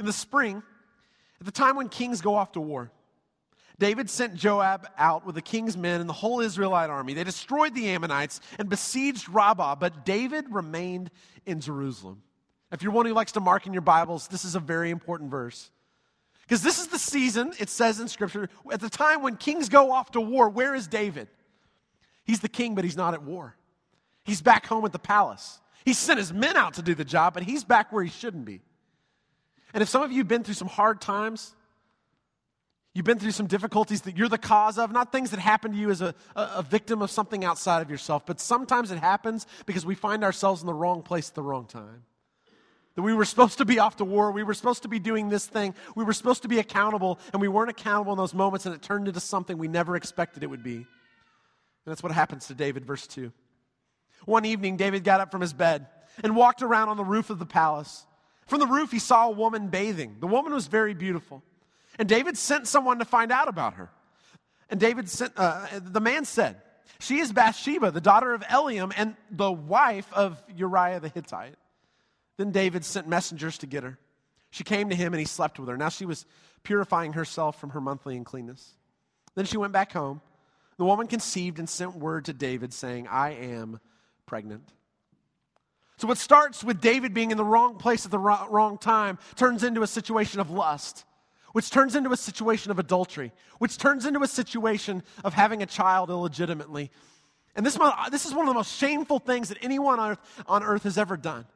In 0.00 0.06
the 0.06 0.12
spring, 0.12 0.60
at 1.38 1.46
the 1.46 1.52
time 1.52 1.76
when 1.76 1.88
kings 1.88 2.20
go 2.20 2.34
off 2.34 2.50
to 2.50 2.60
war, 2.60 2.90
David 3.78 4.08
sent 4.08 4.34
Joab 4.34 4.88
out 4.96 5.26
with 5.26 5.34
the 5.34 5.42
king's 5.42 5.76
men 5.76 6.00
and 6.00 6.08
the 6.08 6.14
whole 6.14 6.40
Israelite 6.40 6.88
army. 6.88 7.12
They 7.12 7.24
destroyed 7.24 7.74
the 7.74 7.88
Ammonites 7.88 8.40
and 8.58 8.68
besieged 8.68 9.28
Rabbah, 9.28 9.74
but 9.76 10.04
David 10.04 10.46
remained 10.50 11.10
in 11.44 11.60
Jerusalem. 11.60 12.22
If 12.72 12.82
you're 12.82 12.92
one 12.92 13.06
who 13.06 13.12
likes 13.12 13.32
to 13.32 13.40
mark 13.40 13.66
in 13.66 13.72
your 13.72 13.82
Bibles, 13.82 14.28
this 14.28 14.44
is 14.44 14.54
a 14.54 14.60
very 14.60 14.90
important 14.90 15.30
verse. 15.30 15.70
Because 16.42 16.62
this 16.62 16.78
is 16.78 16.88
the 16.88 16.98
season, 16.98 17.52
it 17.58 17.68
says 17.68 18.00
in 18.00 18.08
Scripture, 18.08 18.48
at 18.72 18.80
the 18.80 18.88
time 18.88 19.22
when 19.22 19.36
kings 19.36 19.68
go 19.68 19.92
off 19.92 20.12
to 20.12 20.20
war, 20.20 20.48
where 20.48 20.74
is 20.74 20.86
David? 20.86 21.28
He's 22.24 22.40
the 22.40 22.48
king, 22.48 22.74
but 22.74 22.84
he's 22.84 22.96
not 22.96 23.14
at 23.14 23.22
war. 23.22 23.56
He's 24.24 24.40
back 24.40 24.66
home 24.66 24.84
at 24.84 24.92
the 24.92 24.98
palace. 24.98 25.60
He 25.84 25.92
sent 25.92 26.18
his 26.18 26.32
men 26.32 26.56
out 26.56 26.74
to 26.74 26.82
do 26.82 26.94
the 26.94 27.04
job, 27.04 27.34
but 27.34 27.42
he's 27.42 27.62
back 27.62 27.92
where 27.92 28.02
he 28.02 28.10
shouldn't 28.10 28.44
be. 28.44 28.60
And 29.74 29.82
if 29.82 29.88
some 29.88 30.02
of 30.02 30.10
you 30.10 30.18
have 30.18 30.28
been 30.28 30.42
through 30.42 30.54
some 30.54 30.68
hard 30.68 31.00
times, 31.00 31.54
you've 32.96 33.04
been 33.04 33.18
through 33.18 33.30
some 33.30 33.46
difficulties 33.46 34.00
that 34.02 34.16
you're 34.16 34.28
the 34.28 34.38
cause 34.38 34.78
of, 34.78 34.90
not 34.90 35.12
things 35.12 35.30
that 35.30 35.38
happen 35.38 35.72
to 35.72 35.76
you 35.76 35.90
as 35.90 36.00
a, 36.00 36.14
a, 36.34 36.62
victim 36.62 37.02
of 37.02 37.10
something 37.10 37.44
outside 37.44 37.82
of 37.82 37.90
yourself, 37.90 38.24
but 38.24 38.40
sometimes 38.40 38.90
it 38.90 38.98
happens 38.98 39.46
because 39.66 39.84
we 39.84 39.94
find 39.94 40.24
ourselves 40.24 40.62
in 40.62 40.66
the 40.66 40.72
wrong 40.72 41.02
place 41.02 41.28
at 41.28 41.34
the 41.34 41.42
wrong 41.42 41.66
time. 41.66 42.04
That 42.94 43.02
we 43.02 43.12
were 43.12 43.26
supposed 43.26 43.58
to 43.58 43.66
be 43.66 43.78
off 43.78 43.96
to 43.96 44.06
war. 44.06 44.32
We 44.32 44.42
were 44.42 44.54
supposed 44.54 44.82
to 44.84 44.88
be 44.88 44.98
doing 44.98 45.28
this 45.28 45.46
thing. 45.46 45.74
We 45.94 46.04
were 46.04 46.14
supposed 46.14 46.40
to 46.42 46.48
be 46.48 46.58
accountable, 46.58 47.18
and 47.34 47.42
we 47.42 47.48
weren't 47.48 47.68
accountable 47.68 48.14
in 48.14 48.18
those 48.18 48.32
moments, 48.32 48.64
and 48.64 48.74
it 48.74 48.80
turned 48.80 49.08
into 49.08 49.20
something 49.20 49.58
we 49.58 49.68
never 49.68 49.94
expected 49.94 50.42
it 50.42 50.46
would 50.46 50.62
be. 50.62 50.76
And 50.76 50.86
that's 51.84 52.02
what 52.02 52.12
happens 52.12 52.46
to 52.46 52.54
David, 52.54 52.86
verse 52.86 53.06
2. 53.06 53.30
One 54.24 54.46
evening, 54.46 54.78
David 54.78 55.04
got 55.04 55.20
up 55.20 55.30
from 55.30 55.42
his 55.42 55.52
bed 55.52 55.86
and 56.24 56.34
walked 56.34 56.62
around 56.62 56.88
on 56.88 56.96
the 56.96 57.04
roof 57.04 57.28
of 57.28 57.38
the 57.38 57.44
palace. 57.44 58.06
From 58.46 58.60
the 58.60 58.66
roof, 58.66 58.90
he 58.90 58.98
saw 58.98 59.28
a 59.28 59.32
woman 59.32 59.68
bathing. 59.68 60.16
The 60.20 60.26
woman 60.26 60.54
was 60.54 60.66
very 60.66 60.94
beautiful. 60.94 61.42
And 61.98 62.08
David 62.08 62.36
sent 62.36 62.66
someone 62.66 62.98
to 62.98 63.04
find 63.04 63.32
out 63.32 63.48
about 63.48 63.74
her. 63.74 63.90
And 64.68 64.80
David 64.80 65.08
sent, 65.08 65.32
uh, 65.36 65.66
the 65.80 66.00
man 66.00 66.24
said, 66.24 66.56
She 66.98 67.18
is 67.18 67.32
Bathsheba, 67.32 67.90
the 67.90 68.00
daughter 68.00 68.34
of 68.34 68.42
Eliam, 68.42 68.92
and 68.96 69.16
the 69.30 69.50
wife 69.50 70.12
of 70.12 70.42
Uriah 70.54 71.00
the 71.00 71.08
Hittite. 71.08 71.54
Then 72.36 72.50
David 72.50 72.84
sent 72.84 73.08
messengers 73.08 73.58
to 73.58 73.66
get 73.66 73.82
her. 73.82 73.98
She 74.50 74.64
came 74.64 74.90
to 74.90 74.96
him 74.96 75.12
and 75.12 75.20
he 75.20 75.26
slept 75.26 75.58
with 75.58 75.68
her. 75.68 75.76
Now 75.76 75.88
she 75.88 76.06
was 76.06 76.26
purifying 76.62 77.12
herself 77.14 77.60
from 77.60 77.70
her 77.70 77.80
monthly 77.80 78.16
uncleanness. 78.16 78.74
Then 79.34 79.44
she 79.44 79.56
went 79.56 79.72
back 79.72 79.92
home. 79.92 80.20
The 80.78 80.84
woman 80.84 81.06
conceived 81.06 81.58
and 81.58 81.68
sent 81.68 81.96
word 81.96 82.26
to 82.26 82.32
David 82.32 82.72
saying, 82.72 83.08
I 83.08 83.30
am 83.30 83.80
pregnant. 84.26 84.72
So, 85.98 86.06
what 86.06 86.18
starts 86.18 86.62
with 86.62 86.82
David 86.82 87.14
being 87.14 87.30
in 87.30 87.38
the 87.38 87.44
wrong 87.44 87.76
place 87.76 88.04
at 88.04 88.10
the 88.10 88.18
wrong 88.18 88.76
time 88.76 89.18
turns 89.34 89.62
into 89.62 89.82
a 89.82 89.86
situation 89.86 90.40
of 90.40 90.50
lust, 90.50 91.05
which 91.56 91.70
turns 91.70 91.96
into 91.96 92.12
a 92.12 92.16
situation 92.18 92.70
of 92.70 92.78
adultery, 92.78 93.32
which 93.60 93.78
turns 93.78 94.04
into 94.04 94.20
a 94.20 94.26
situation 94.26 95.02
of 95.24 95.32
having 95.32 95.62
a 95.62 95.66
child 95.66 96.10
illegitimately. 96.10 96.90
And 97.54 97.64
this, 97.64 97.78
this 98.10 98.26
is 98.26 98.34
one 98.34 98.46
of 98.46 98.48
the 98.48 98.58
most 98.58 98.76
shameful 98.76 99.20
things 99.20 99.48
that 99.48 99.56
anyone 99.62 99.98
on 99.98 100.10
earth, 100.10 100.44
on 100.46 100.62
earth 100.62 100.82
has 100.82 100.98
ever 100.98 101.16
done. 101.16 101.46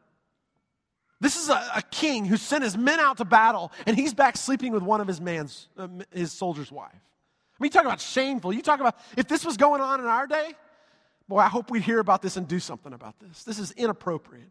This 1.20 1.36
is 1.36 1.50
a, 1.50 1.62
a, 1.76 1.82
king 1.90 2.24
who 2.24 2.38
sent 2.38 2.64
his 2.64 2.78
men 2.78 2.98
out 2.98 3.18
to 3.18 3.26
battle, 3.26 3.72
and 3.86 3.94
he's 3.94 4.14
back 4.14 4.38
sleeping 4.38 4.72
with 4.72 4.82
one 4.82 5.02
of 5.02 5.06
his 5.06 5.20
man's, 5.20 5.68
uh, 5.76 5.88
his 6.10 6.32
soldier's 6.32 6.72
wife. 6.72 6.94
I 6.94 7.62
mean, 7.62 7.66
you 7.66 7.70
talk 7.70 7.84
about 7.84 8.00
shameful. 8.00 8.54
You 8.54 8.62
talk 8.62 8.80
about 8.80 8.96
if 9.18 9.28
this 9.28 9.44
was 9.44 9.58
going 9.58 9.82
on 9.82 10.00
in 10.00 10.06
our 10.06 10.26
day, 10.26 10.54
boy, 11.28 11.40
I 11.40 11.48
hope 11.48 11.70
we'd 11.70 11.82
hear 11.82 11.98
about 11.98 12.22
this 12.22 12.38
and 12.38 12.48
do 12.48 12.58
something 12.58 12.94
about 12.94 13.20
this. 13.20 13.44
This 13.44 13.58
is 13.58 13.70
inappropriate. 13.72 14.48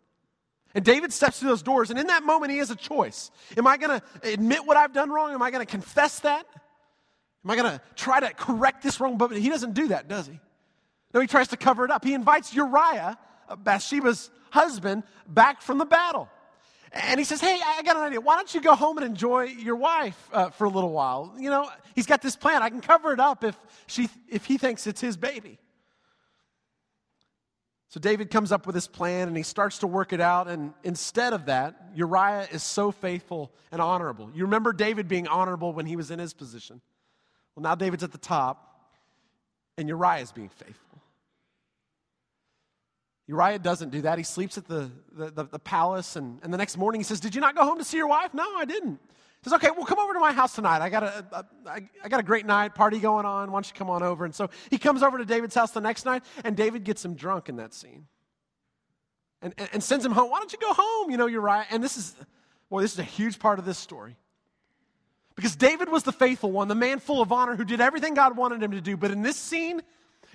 And 0.75 0.85
David 0.85 1.11
steps 1.11 1.39
through 1.39 1.49
those 1.49 1.63
doors, 1.63 1.89
and 1.89 1.97
in 1.97 2.07
that 2.07 2.23
moment, 2.23 2.51
he 2.51 2.59
has 2.59 2.69
a 2.69 2.75
choice. 2.75 3.31
Am 3.57 3.65
I 3.65 3.77
going 3.77 3.99
to 3.99 4.31
admit 4.31 4.65
what 4.65 4.77
I've 4.77 4.93
done 4.93 5.09
wrong? 5.09 5.33
Am 5.33 5.41
I 5.41 5.49
going 5.49 5.65
to 5.65 5.69
confess 5.69 6.19
that? 6.19 6.45
Am 7.43 7.51
I 7.51 7.55
going 7.55 7.71
to 7.71 7.81
try 7.95 8.19
to 8.19 8.33
correct 8.33 8.83
this 8.83 8.99
wrong? 8.99 9.17
But 9.17 9.31
he 9.31 9.49
doesn't 9.49 9.73
do 9.73 9.87
that, 9.87 10.07
does 10.07 10.27
he? 10.27 10.39
No, 11.13 11.21
he 11.21 11.27
tries 11.27 11.47
to 11.49 11.57
cover 11.57 11.85
it 11.85 11.91
up. 11.91 12.03
He 12.03 12.13
invites 12.13 12.53
Uriah, 12.53 13.17
uh, 13.47 13.55
Bathsheba's 13.55 14.29
husband, 14.51 15.03
back 15.27 15.61
from 15.61 15.79
the 15.79 15.85
battle. 15.85 16.29
And 16.91 17.19
he 17.19 17.23
says, 17.23 17.41
Hey, 17.41 17.59
I 17.63 17.81
got 17.83 17.95
an 17.95 18.03
idea. 18.03 18.21
Why 18.21 18.35
don't 18.35 18.53
you 18.53 18.61
go 18.61 18.75
home 18.75 18.97
and 18.97 19.05
enjoy 19.05 19.43
your 19.43 19.75
wife 19.75 20.29
uh, 20.33 20.49
for 20.49 20.65
a 20.65 20.69
little 20.69 20.91
while? 20.91 21.33
You 21.37 21.49
know, 21.49 21.69
he's 21.95 22.05
got 22.05 22.21
this 22.21 22.35
plan. 22.35 22.61
I 22.61 22.69
can 22.69 22.81
cover 22.81 23.13
it 23.13 23.19
up 23.19 23.43
if, 23.43 23.57
she, 23.87 24.09
if 24.27 24.45
he 24.45 24.57
thinks 24.57 24.85
it's 24.87 25.01
his 25.01 25.17
baby. 25.17 25.59
So 27.89 27.99
David 27.99 28.29
comes 28.29 28.51
up 28.51 28.67
with 28.67 28.75
this 28.75 28.87
plan 28.87 29.27
and 29.27 29.35
he 29.35 29.41
starts 29.41 29.79
to 29.79 29.87
work 29.87 30.13
it 30.13 30.21
out. 30.21 30.47
And 30.47 30.73
instead 30.83 31.33
of 31.33 31.47
that, 31.47 31.89
Uriah 31.95 32.47
is 32.51 32.61
so 32.61 32.91
faithful 32.91 33.51
and 33.71 33.81
honorable. 33.81 34.29
You 34.33 34.43
remember 34.43 34.73
David 34.73 35.07
being 35.07 35.27
honorable 35.27 35.73
when 35.73 35.87
he 35.87 35.95
was 35.95 36.11
in 36.11 36.19
his 36.19 36.33
position. 36.33 36.81
Well, 37.55 37.63
now 37.63 37.73
David's 37.73 38.03
at 38.03 38.11
the 38.11 38.19
top 38.19 38.69
and 39.75 39.89
Uriah 39.89 40.21
is 40.21 40.31
being 40.31 40.49
faithful. 40.49 41.01
Uriah 43.27 43.59
doesn't 43.59 43.89
do 43.89 44.01
that. 44.01 44.17
He 44.17 44.23
sleeps 44.23 44.57
at 44.57 44.67
the, 44.67 44.91
the, 45.11 45.31
the, 45.31 45.43
the, 45.45 45.59
palace, 45.59 46.15
and, 46.15 46.39
and 46.43 46.51
the 46.51 46.57
next 46.57 46.77
morning 46.77 46.99
he 46.99 47.05
says, 47.05 47.19
Did 47.19 47.35
you 47.35 47.41
not 47.41 47.55
go 47.55 47.63
home 47.63 47.77
to 47.77 47.83
see 47.83 47.97
your 47.97 48.07
wife? 48.07 48.33
No, 48.33 48.55
I 48.57 48.65
didn't. 48.65 48.99
Says, 49.43 49.53
Okay, 49.53 49.69
well, 49.75 49.85
come 49.85 49.99
over 49.99 50.13
to 50.13 50.19
my 50.19 50.33
house 50.33 50.55
tonight. 50.55 50.81
I 50.81 50.89
got 50.89 51.03
a, 51.03 51.25
a, 51.31 51.45
I, 51.67 51.89
I 52.03 52.09
got 52.09 52.19
a 52.19 52.23
great 52.23 52.45
night, 52.45 52.75
party 52.75 52.99
going 52.99 53.25
on. 53.25 53.51
Why 53.51 53.57
don't 53.57 53.67
you 53.67 53.73
come 53.73 53.89
on 53.89 54.03
over? 54.03 54.25
And 54.25 54.35
so 54.35 54.49
he 54.69 54.77
comes 54.77 55.01
over 55.01 55.17
to 55.17 55.25
David's 55.25 55.55
house 55.55 55.71
the 55.71 55.81
next 55.81 56.05
night, 56.05 56.23
and 56.43 56.57
David 56.57 56.83
gets 56.83 57.03
him 57.03 57.15
drunk 57.15 57.49
in 57.49 57.55
that 57.57 57.73
scene 57.73 58.05
and, 59.41 59.53
and, 59.57 59.69
and 59.73 59.83
sends 59.83 60.05
him 60.05 60.11
home. 60.11 60.29
Why 60.29 60.39
don't 60.39 60.51
you 60.51 60.59
go 60.59 60.73
home? 60.73 61.11
You 61.11 61.17
know, 61.17 61.27
Uriah. 61.27 61.65
And 61.69 61.83
this 61.83 61.97
is, 61.97 62.15
boy, 62.69 62.81
this 62.81 62.93
is 62.93 62.99
a 62.99 63.03
huge 63.03 63.39
part 63.39 63.59
of 63.59 63.65
this 63.65 63.77
story. 63.77 64.17
Because 65.35 65.55
David 65.55 65.89
was 65.89 66.03
the 66.03 66.11
faithful 66.11 66.51
one, 66.51 66.67
the 66.67 66.75
man 66.75 66.99
full 66.99 67.21
of 67.21 67.31
honor 67.31 67.55
who 67.55 67.63
did 67.63 67.79
everything 67.79 68.13
God 68.13 68.35
wanted 68.35 68.61
him 68.61 68.71
to 68.71 68.81
do. 68.81 68.97
But 68.97 69.11
in 69.11 69.21
this 69.21 69.37
scene, 69.37 69.81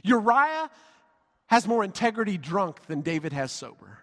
Uriah 0.03 0.71
has 1.47 1.69
more 1.69 1.85
integrity 1.85 2.39
drunk 2.39 2.87
than 2.87 3.03
David 3.03 3.35
has 3.35 3.53
sober. 3.53 3.99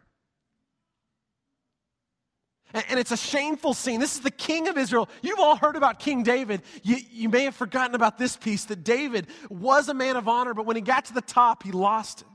And 2.74 3.00
it's 3.00 3.12
a 3.12 3.18
shameful 3.18 3.74
scene. 3.74 4.00
This 4.00 4.16
is 4.16 4.22
the 4.22 4.32
king 4.32 4.68
of 4.68 4.78
Israel. 4.78 5.10
You've 5.22 5.40
all 5.40 5.56
heard 5.56 5.76
about 5.76 6.00
King 6.00 6.24
David. 6.24 6.62
You, 6.84 6.98
you, 7.12 7.30
may 7.30 7.44
have 7.44 7.56
forgotten 7.56 7.96
about 7.96 8.18
this 8.18 8.38
piece 8.38 8.66
that 8.66 8.84
David 8.84 9.28
was 9.50 9.90
a 9.90 9.94
man 9.94 10.16
of 10.16 10.28
honor, 10.28 10.54
but 10.54 10.66
when 10.66 10.76
he 10.76 10.82
got 10.82 11.06
to 11.06 11.14
the 11.14 11.22
top, 11.22 11.64
he 11.64 11.72
lost 11.72 12.22
it. 12.22 12.28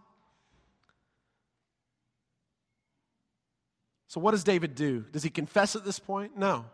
So, 4.08 4.20
what 4.20 4.30
does 4.30 4.44
David 4.44 4.74
do? 4.74 5.04
Does 5.12 5.22
he 5.22 5.30
confess 5.30 5.76
at 5.76 5.84
this 5.84 5.98
point? 5.98 6.38
No. 6.38 6.64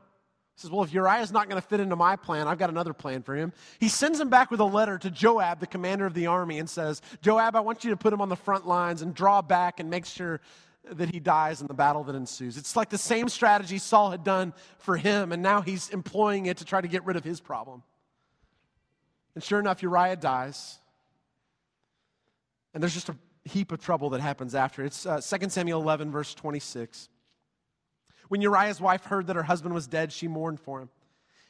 He 0.57 0.61
says, 0.61 0.71
Well, 0.71 0.83
if 0.85 0.93
Uriah's 0.93 1.33
not 1.33 1.49
going 1.49 1.61
to 1.61 1.67
fit 1.67 1.81
into 1.81 1.97
my 1.97 2.17
plan, 2.17 2.47
I've 2.47 2.59
got 2.59 2.71
another 2.71 2.93
plan 2.93 3.23
for 3.23 3.35
him. 3.35 3.53
He 3.81 3.89
sends 3.89 4.21
him 4.21 4.29
back 4.29 4.51
with 4.51 4.61
a 4.61 4.65
letter 4.65 4.99
to 4.99 5.11
Joab, 5.11 5.61
the 5.61 5.67
commander 5.67 6.07
of 6.07 6.15
the 6.15 6.27
army, 6.27 6.59
and 6.59 6.69
says, 6.69 7.01
Joab, 7.23 7.57
I 7.57 7.61
want 7.61 7.85
you 7.85 7.91
to 7.91 7.97
put 7.97 8.13
him 8.13 8.21
on 8.21 8.29
the 8.29 8.37
front 8.37 8.67
lines 8.67 9.03
and 9.03 9.15
draw 9.15 9.41
back 9.41 9.81
and 9.81 9.89
make 9.89 10.07
sure 10.07 10.41
that 10.91 11.11
he 11.13 11.21
dies 11.21 11.61
in 11.61 11.67
the 11.67 11.75
battle 11.75 12.05
that 12.05 12.15
ensues. 12.15 12.57
It's 12.57 12.75
like 12.75 12.91
the 12.91 12.99
same 12.99 13.29
strategy 13.29 13.79
Saul 13.79 14.11
had 14.11 14.25
done 14.25 14.53
for 14.79 14.97
him, 14.97 15.33
and 15.33 15.43
now 15.43 15.61
he's 15.61 15.91
employing 15.91 16.47
it 16.47 16.59
to 16.59 16.65
try 16.65 16.81
to 16.81 16.89
get 16.89 17.05
rid 17.05 17.17
of 17.17 17.25
his 17.25 17.41
problem. 17.41 17.83
And 19.35 19.43
sure 19.43 19.61
enough, 19.61 19.83
Uriah 19.83 20.17
dies. 20.17 20.79
And 22.75 22.83
there's 22.83 22.95
just 22.95 23.09
a 23.09 23.17
heap 23.45 23.73
of 23.73 23.81
trouble 23.81 24.11
that 24.11 24.21
happens 24.21 24.55
after. 24.55 24.85
It's 24.85 25.07
uh, 25.07 25.21
2 25.21 25.49
Samuel 25.51 25.81
11, 25.81 26.11
verse 26.11 26.35
26. 26.35 27.09
When 28.29 28.41
Uriah's 28.41 28.81
wife 28.81 29.05
heard 29.05 29.27
that 29.29 29.37
her 29.37 29.43
husband 29.43 29.75
was 29.75 29.87
dead, 29.87 30.13
she 30.13 30.29
mourned 30.29 30.61
for 30.61 30.81
him. 30.81 30.89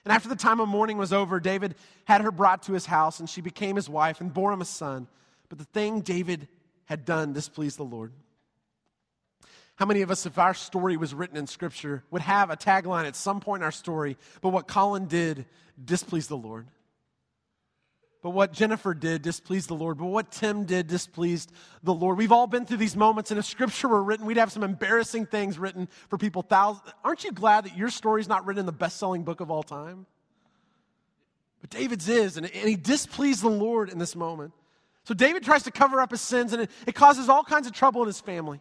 And 0.05 0.13
after 0.13 0.29
the 0.29 0.37
time 0.37 0.61
of 0.61 0.69
mourning 0.69 0.99
was 0.99 1.13
over, 1.13 1.39
David 1.39 1.77
had 2.05 2.23
her 2.23 2.33
brought 2.33 2.65
to 2.65 2.73
his 2.73 2.87
house, 2.87 3.21
and 3.21 3.31
she 3.31 3.41
became 3.41 3.77
his 3.77 3.89
wife 3.89 4.21
and 4.21 4.33
bore 4.35 4.53
him 4.53 4.61
a 4.61 4.65
son. 4.65 5.07
But 5.49 5.59
the 5.59 5.65
thing 5.65 6.01
David 6.01 6.49
had 6.87 7.05
done 7.05 7.33
displeased 7.33 7.79
the 7.79 7.85
Lord. 7.85 8.13
How 9.83 9.87
many 9.87 10.03
of 10.03 10.13
us, 10.13 10.27
if 10.27 10.39
our 10.39 10.55
story 10.55 10.97
was 10.97 11.13
written 11.13 11.37
in 11.37 11.49
Scripture, 11.49 12.05
would 12.13 12.23
have 12.23 12.51
a 12.51 12.57
tagline 12.57 13.05
at 13.05 13.17
some 13.17 13.41
point 13.41 13.63
in 13.63 13.65
our 13.65 13.73
story, 13.73 14.17
but 14.41 14.51
what 14.51 14.69
Colin 14.69 15.07
did 15.07 15.45
displeased 15.85 16.29
the 16.29 16.37
Lord? 16.37 16.69
But 18.23 18.31
what 18.31 18.53
Jennifer 18.53 18.95
did 18.95 19.23
displeased 19.23 19.69
the 19.69 19.75
Lord. 19.75 19.99
But 19.99 20.07
what 20.07 20.31
Tim 20.31 20.67
did 20.67 20.87
displeased 20.87 21.51
the 21.83 21.93
Lord. 21.93 22.17
We've 22.17 22.31
all 22.31 22.47
been 22.47 22.65
through 22.65 22.77
these 22.77 22.95
moments, 22.95 23.33
and 23.33 23.41
if 23.41 23.45
scripture 23.45 23.89
were 23.89 24.05
written, 24.05 24.25
we'd 24.25 24.37
have 24.37 24.53
some 24.53 24.63
embarrassing 24.63 25.27
things 25.27 25.59
written 25.59 25.89
for 26.09 26.17
people. 26.17 26.43
Thousands. 26.43 26.89
Aren't 27.03 27.25
you 27.25 27.33
glad 27.33 27.65
that 27.65 27.77
your 27.77 27.91
story's 27.91 28.29
not 28.29 28.47
written 28.47 28.61
in 28.61 28.67
the 28.67 28.71
best 28.71 29.01
selling 29.01 29.25
book 29.25 29.41
of 29.41 29.51
all 29.51 29.65
time? 29.65 30.07
But 31.61 31.71
David's 31.71 32.09
is, 32.09 32.37
and, 32.37 32.47
and 32.47 32.69
he 32.69 32.77
displeased 32.77 33.43
the 33.43 33.51
Lord 33.51 33.91
in 33.91 33.99
this 33.99 34.15
moment. 34.15 34.53
So 35.03 35.13
David 35.13 35.43
tries 35.43 35.65
to 35.65 35.73
cover 35.73 36.01
up 36.01 36.13
his 36.13 36.21
sins, 36.21 36.53
and 36.53 36.63
it, 36.63 36.71
it 36.87 36.95
causes 36.95 37.29
all 37.29 37.43
kinds 37.43 37.67
of 37.67 37.73
trouble 37.73 38.03
in 38.03 38.07
his 38.07 38.21
family. 38.21 38.61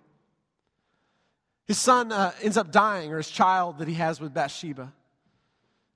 His 1.72 1.78
son 1.78 2.12
uh, 2.12 2.34
ends 2.42 2.58
up 2.58 2.70
dying, 2.70 3.14
or 3.14 3.16
his 3.16 3.30
child 3.30 3.78
that 3.78 3.88
he 3.88 3.94
has 3.94 4.20
with 4.20 4.34
Bathsheba. 4.34 4.92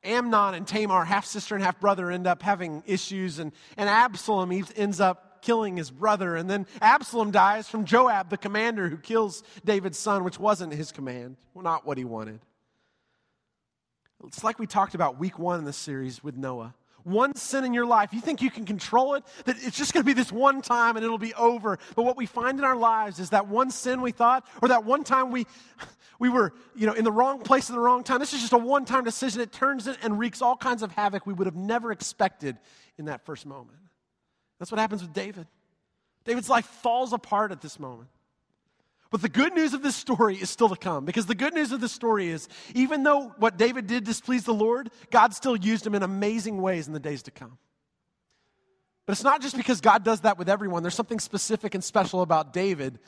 Amnon 0.05 0.53
and 0.53 0.65
Tamar, 0.65 1.03
half 1.03 1.25
sister 1.25 1.53
and 1.53 1.61
half 1.61 1.81
brother, 1.81 2.09
end 2.09 2.27
up 2.27 2.41
having 2.41 2.81
issues, 2.85 3.39
and, 3.39 3.51
and 3.75 3.89
Absalom 3.89 4.53
ends 4.77 5.01
up 5.01 5.41
killing 5.41 5.75
his 5.75 5.91
brother. 5.91 6.37
And 6.37 6.49
then 6.49 6.65
Absalom 6.81 7.31
dies 7.31 7.67
from 7.67 7.83
Joab, 7.83 8.29
the 8.29 8.37
commander 8.37 8.87
who 8.87 8.95
kills 8.95 9.43
David's 9.65 9.99
son, 9.99 10.23
which 10.23 10.39
wasn't 10.39 10.71
his 10.71 10.93
command, 10.93 11.35
not 11.53 11.85
what 11.85 11.97
he 11.97 12.05
wanted. 12.05 12.39
It's 14.25 14.45
like 14.45 14.59
we 14.59 14.65
talked 14.65 14.95
about 14.95 15.19
week 15.19 15.37
one 15.37 15.59
in 15.59 15.65
this 15.65 15.75
series 15.75 16.23
with 16.23 16.37
Noah. 16.37 16.73
One 17.05 17.35
sin 17.35 17.63
in 17.63 17.73
your 17.75 17.85
life, 17.85 18.13
you 18.13 18.19
think 18.19 18.41
you 18.41 18.49
can 18.49 18.65
control 18.65 19.13
it, 19.13 19.23
that 19.45 19.57
it's 19.61 19.77
just 19.77 19.93
going 19.93 20.03
to 20.03 20.05
be 20.05 20.13
this 20.13 20.31
one 20.31 20.63
time 20.63 20.97
and 20.97 21.05
it'll 21.05 21.19
be 21.19 21.35
over. 21.35 21.77
But 21.95 22.03
what 22.03 22.17
we 22.17 22.25
find 22.25 22.57
in 22.57 22.65
our 22.65 22.75
lives 22.75 23.19
is 23.19 23.29
that 23.29 23.47
one 23.47 23.69
sin 23.69 24.01
we 24.01 24.11
thought, 24.11 24.43
or 24.59 24.69
that 24.69 24.85
one 24.85 25.03
time 25.03 25.29
we, 25.29 25.45
we 26.19 26.29
were 26.29 26.51
you 26.75 26.87
know, 26.87 26.93
in 26.93 27.03
the 27.03 27.11
wrong 27.11 27.41
place 27.41 27.69
at 27.69 27.73
the 27.73 27.79
wrong 27.79 28.03
time. 28.03 28.19
This 28.19 28.33
is 28.33 28.41
just 28.41 28.53
a 28.53 28.57
one 28.57 28.85
time 28.85 29.03
decision. 29.03 29.39
It 29.39 29.51
turns 29.51 29.85
it 29.85 29.99
and 30.01 30.17
wreaks 30.17 30.41
all 30.41 30.57
kinds 30.57 30.81
of 30.81 30.91
havoc 30.91 31.27
we 31.27 31.33
would 31.33 31.45
have 31.45 31.55
never 31.55 31.91
expected 31.91 32.57
in 32.97 33.05
that 33.05 33.23
first 33.23 33.45
moment. 33.45 33.77
That's 34.57 34.71
what 34.71 34.79
happens 34.79 35.03
with 35.03 35.13
David. 35.13 35.45
David's 36.23 36.49
life 36.49 36.65
falls 36.65 37.13
apart 37.13 37.51
at 37.51 37.61
this 37.61 37.79
moment. 37.79 38.09
But 39.11 39.21
the 39.21 39.29
good 39.29 39.53
news 39.53 39.73
of 39.73 39.83
this 39.83 39.95
story 39.95 40.35
is 40.35 40.49
still 40.49 40.69
to 40.69 40.75
come 40.75 41.05
because 41.05 41.25
the 41.25 41.35
good 41.35 41.53
news 41.53 41.71
of 41.71 41.79
this 41.79 41.91
story 41.91 42.29
is 42.29 42.47
even 42.73 43.03
though 43.03 43.33
what 43.37 43.57
David 43.57 43.87
did 43.87 44.03
displeased 44.03 44.45
the 44.45 44.53
Lord, 44.53 44.89
God 45.11 45.33
still 45.33 45.55
used 45.55 45.85
him 45.85 45.95
in 45.95 46.03
amazing 46.03 46.61
ways 46.61 46.87
in 46.87 46.93
the 46.93 46.99
days 46.99 47.23
to 47.23 47.31
come. 47.31 47.57
But 49.05 49.13
it's 49.13 49.23
not 49.23 49.41
just 49.41 49.55
because 49.55 49.81
God 49.81 50.03
does 50.03 50.21
that 50.21 50.37
with 50.37 50.49
everyone, 50.49 50.81
there's 50.81 50.95
something 50.95 51.19
specific 51.19 51.75
and 51.75 51.83
special 51.83 52.21
about 52.21 52.53
David 52.53 52.99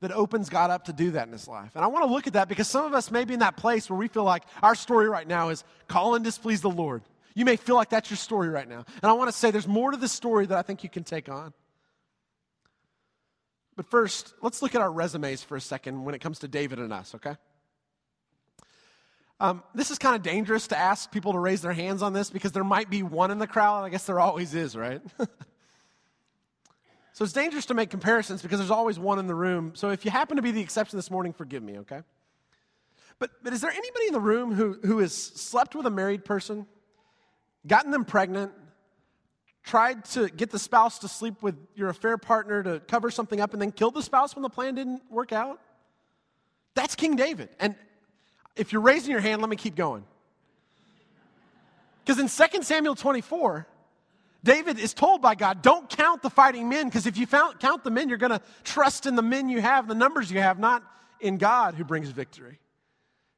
that 0.00 0.10
opens 0.10 0.48
God 0.48 0.70
up 0.70 0.86
to 0.86 0.92
do 0.92 1.12
that 1.12 1.26
in 1.26 1.32
his 1.32 1.46
life. 1.46 1.70
And 1.74 1.84
I 1.84 1.86
want 1.86 2.04
to 2.04 2.12
look 2.12 2.26
at 2.26 2.32
that 2.32 2.48
because 2.48 2.66
some 2.66 2.84
of 2.84 2.94
us 2.94 3.10
may 3.10 3.24
be 3.24 3.34
in 3.34 3.40
that 3.40 3.56
place 3.56 3.88
where 3.88 3.98
we 3.98 4.08
feel 4.08 4.24
like 4.24 4.42
our 4.62 4.74
story 4.74 5.08
right 5.08 5.28
now 5.28 5.50
is 5.50 5.62
call 5.86 6.14
and 6.14 6.24
displease 6.24 6.60
the 6.60 6.70
Lord. 6.70 7.02
You 7.34 7.44
may 7.44 7.56
feel 7.56 7.76
like 7.76 7.90
that's 7.90 8.10
your 8.10 8.16
story 8.16 8.48
right 8.48 8.68
now. 8.68 8.84
And 9.02 9.10
I 9.10 9.12
want 9.12 9.30
to 9.30 9.36
say 9.36 9.50
there's 9.50 9.68
more 9.68 9.90
to 9.90 9.96
this 9.96 10.12
story 10.12 10.46
that 10.46 10.58
I 10.58 10.62
think 10.62 10.82
you 10.82 10.90
can 10.90 11.04
take 11.04 11.28
on. 11.28 11.52
But 13.76 13.86
first, 13.86 14.34
let's 14.42 14.60
look 14.62 14.74
at 14.74 14.80
our 14.80 14.92
resumes 14.92 15.42
for 15.42 15.56
a 15.56 15.60
second 15.60 16.04
when 16.04 16.14
it 16.14 16.20
comes 16.20 16.40
to 16.40 16.48
David 16.48 16.78
and 16.78 16.92
us, 16.92 17.14
okay? 17.14 17.36
Um, 19.40 19.62
this 19.74 19.90
is 19.90 19.98
kind 19.98 20.14
of 20.14 20.22
dangerous 20.22 20.68
to 20.68 20.78
ask 20.78 21.10
people 21.10 21.32
to 21.32 21.38
raise 21.38 21.62
their 21.62 21.72
hands 21.72 22.02
on 22.02 22.12
this 22.12 22.30
because 22.30 22.52
there 22.52 22.62
might 22.64 22.90
be 22.90 23.02
one 23.02 23.30
in 23.30 23.38
the 23.38 23.46
crowd. 23.46 23.82
I 23.82 23.88
guess 23.88 24.04
there 24.04 24.20
always 24.20 24.54
is, 24.54 24.76
right? 24.76 25.00
so 27.12 27.24
it's 27.24 27.32
dangerous 27.32 27.66
to 27.66 27.74
make 27.74 27.90
comparisons 27.90 28.40
because 28.40 28.58
there's 28.58 28.70
always 28.70 29.00
one 29.00 29.18
in 29.18 29.26
the 29.26 29.34
room. 29.34 29.72
So 29.74 29.90
if 29.90 30.04
you 30.04 30.10
happen 30.10 30.36
to 30.36 30.42
be 30.42 30.52
the 30.52 30.60
exception 30.60 30.96
this 30.96 31.10
morning, 31.10 31.32
forgive 31.32 31.62
me, 31.62 31.78
okay? 31.78 32.02
But, 33.18 33.30
but 33.42 33.52
is 33.52 33.62
there 33.62 33.70
anybody 33.70 34.06
in 34.06 34.12
the 34.12 34.20
room 34.20 34.54
who, 34.54 34.78
who 34.84 34.98
has 34.98 35.14
slept 35.14 35.74
with 35.74 35.86
a 35.86 35.90
married 35.90 36.24
person, 36.24 36.66
gotten 37.66 37.90
them 37.90 38.04
pregnant, 38.04 38.52
tried 39.64 40.04
to 40.06 40.28
get 40.28 40.50
the 40.50 40.58
spouse 40.58 40.98
to 41.00 41.08
sleep 41.08 41.42
with 41.42 41.56
your 41.74 41.88
affair 41.88 42.18
partner 42.18 42.62
to 42.62 42.80
cover 42.80 43.10
something 43.10 43.40
up 43.40 43.52
and 43.52 43.62
then 43.62 43.72
killed 43.72 43.94
the 43.94 44.02
spouse 44.02 44.34
when 44.34 44.42
the 44.42 44.50
plan 44.50 44.74
didn't 44.74 45.02
work 45.10 45.32
out? 45.32 45.60
That's 46.74 46.94
King 46.94 47.16
David. 47.16 47.48
And 47.60 47.74
if 48.56 48.72
you're 48.72 48.82
raising 48.82 49.10
your 49.10 49.20
hand, 49.20 49.40
let 49.40 49.50
me 49.50 49.56
keep 49.56 49.74
going. 49.76 50.04
Because 52.04 52.18
in 52.18 52.28
2 52.28 52.62
Samuel 52.62 52.94
24, 52.94 53.66
David 54.42 54.78
is 54.80 54.92
told 54.92 55.22
by 55.22 55.36
God, 55.36 55.62
don't 55.62 55.88
count 55.88 56.22
the 56.22 56.30
fighting 56.30 56.68
men, 56.68 56.88
because 56.88 57.06
if 57.06 57.16
you 57.16 57.26
count 57.26 57.84
the 57.84 57.90
men, 57.90 58.08
you're 58.08 58.18
going 58.18 58.32
to 58.32 58.42
trust 58.64 59.06
in 59.06 59.14
the 59.14 59.22
men 59.22 59.48
you 59.48 59.60
have, 59.60 59.86
the 59.86 59.94
numbers 59.94 60.30
you 60.30 60.40
have, 60.40 60.58
not 60.58 60.82
in 61.20 61.38
God 61.38 61.74
who 61.76 61.84
brings 61.84 62.08
victory. 62.08 62.58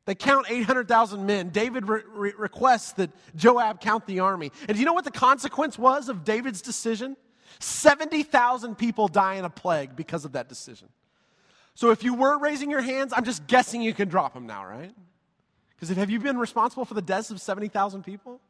They 0.06 0.14
count 0.14 0.46
800,000 0.50 1.24
men. 1.24 1.48
David 1.48 1.88
re- 1.88 2.02
re- 2.06 2.34
requests 2.36 2.92
that 2.92 3.10
Joab 3.36 3.80
count 3.80 4.06
the 4.06 4.20
army. 4.20 4.52
And 4.68 4.76
do 4.76 4.78
you 4.78 4.84
know 4.84 4.92
what 4.92 5.04
the 5.04 5.10
consequence 5.10 5.78
was 5.78 6.08
of 6.08 6.24
David's 6.24 6.60
decision? 6.60 7.16
70,000 7.58 8.76
people 8.76 9.08
die 9.08 9.34
in 9.34 9.44
a 9.44 9.50
plague 9.50 9.96
because 9.96 10.24
of 10.24 10.32
that 10.32 10.48
decision. 10.48 10.88
So 11.74 11.90
if 11.90 12.04
you 12.04 12.14
were 12.14 12.38
raising 12.38 12.70
your 12.70 12.82
hands, 12.82 13.12
I'm 13.16 13.24
just 13.24 13.46
guessing 13.46 13.80
you 13.80 13.94
can 13.94 14.08
drop 14.08 14.34
them 14.34 14.46
now, 14.46 14.64
right? 14.66 14.94
Because 15.74 15.96
have 15.96 16.10
you 16.10 16.20
been 16.20 16.38
responsible 16.38 16.84
for 16.84 16.94
the 16.94 17.02
deaths 17.02 17.30
of 17.30 17.40
70,000 17.40 18.02
people? 18.02 18.40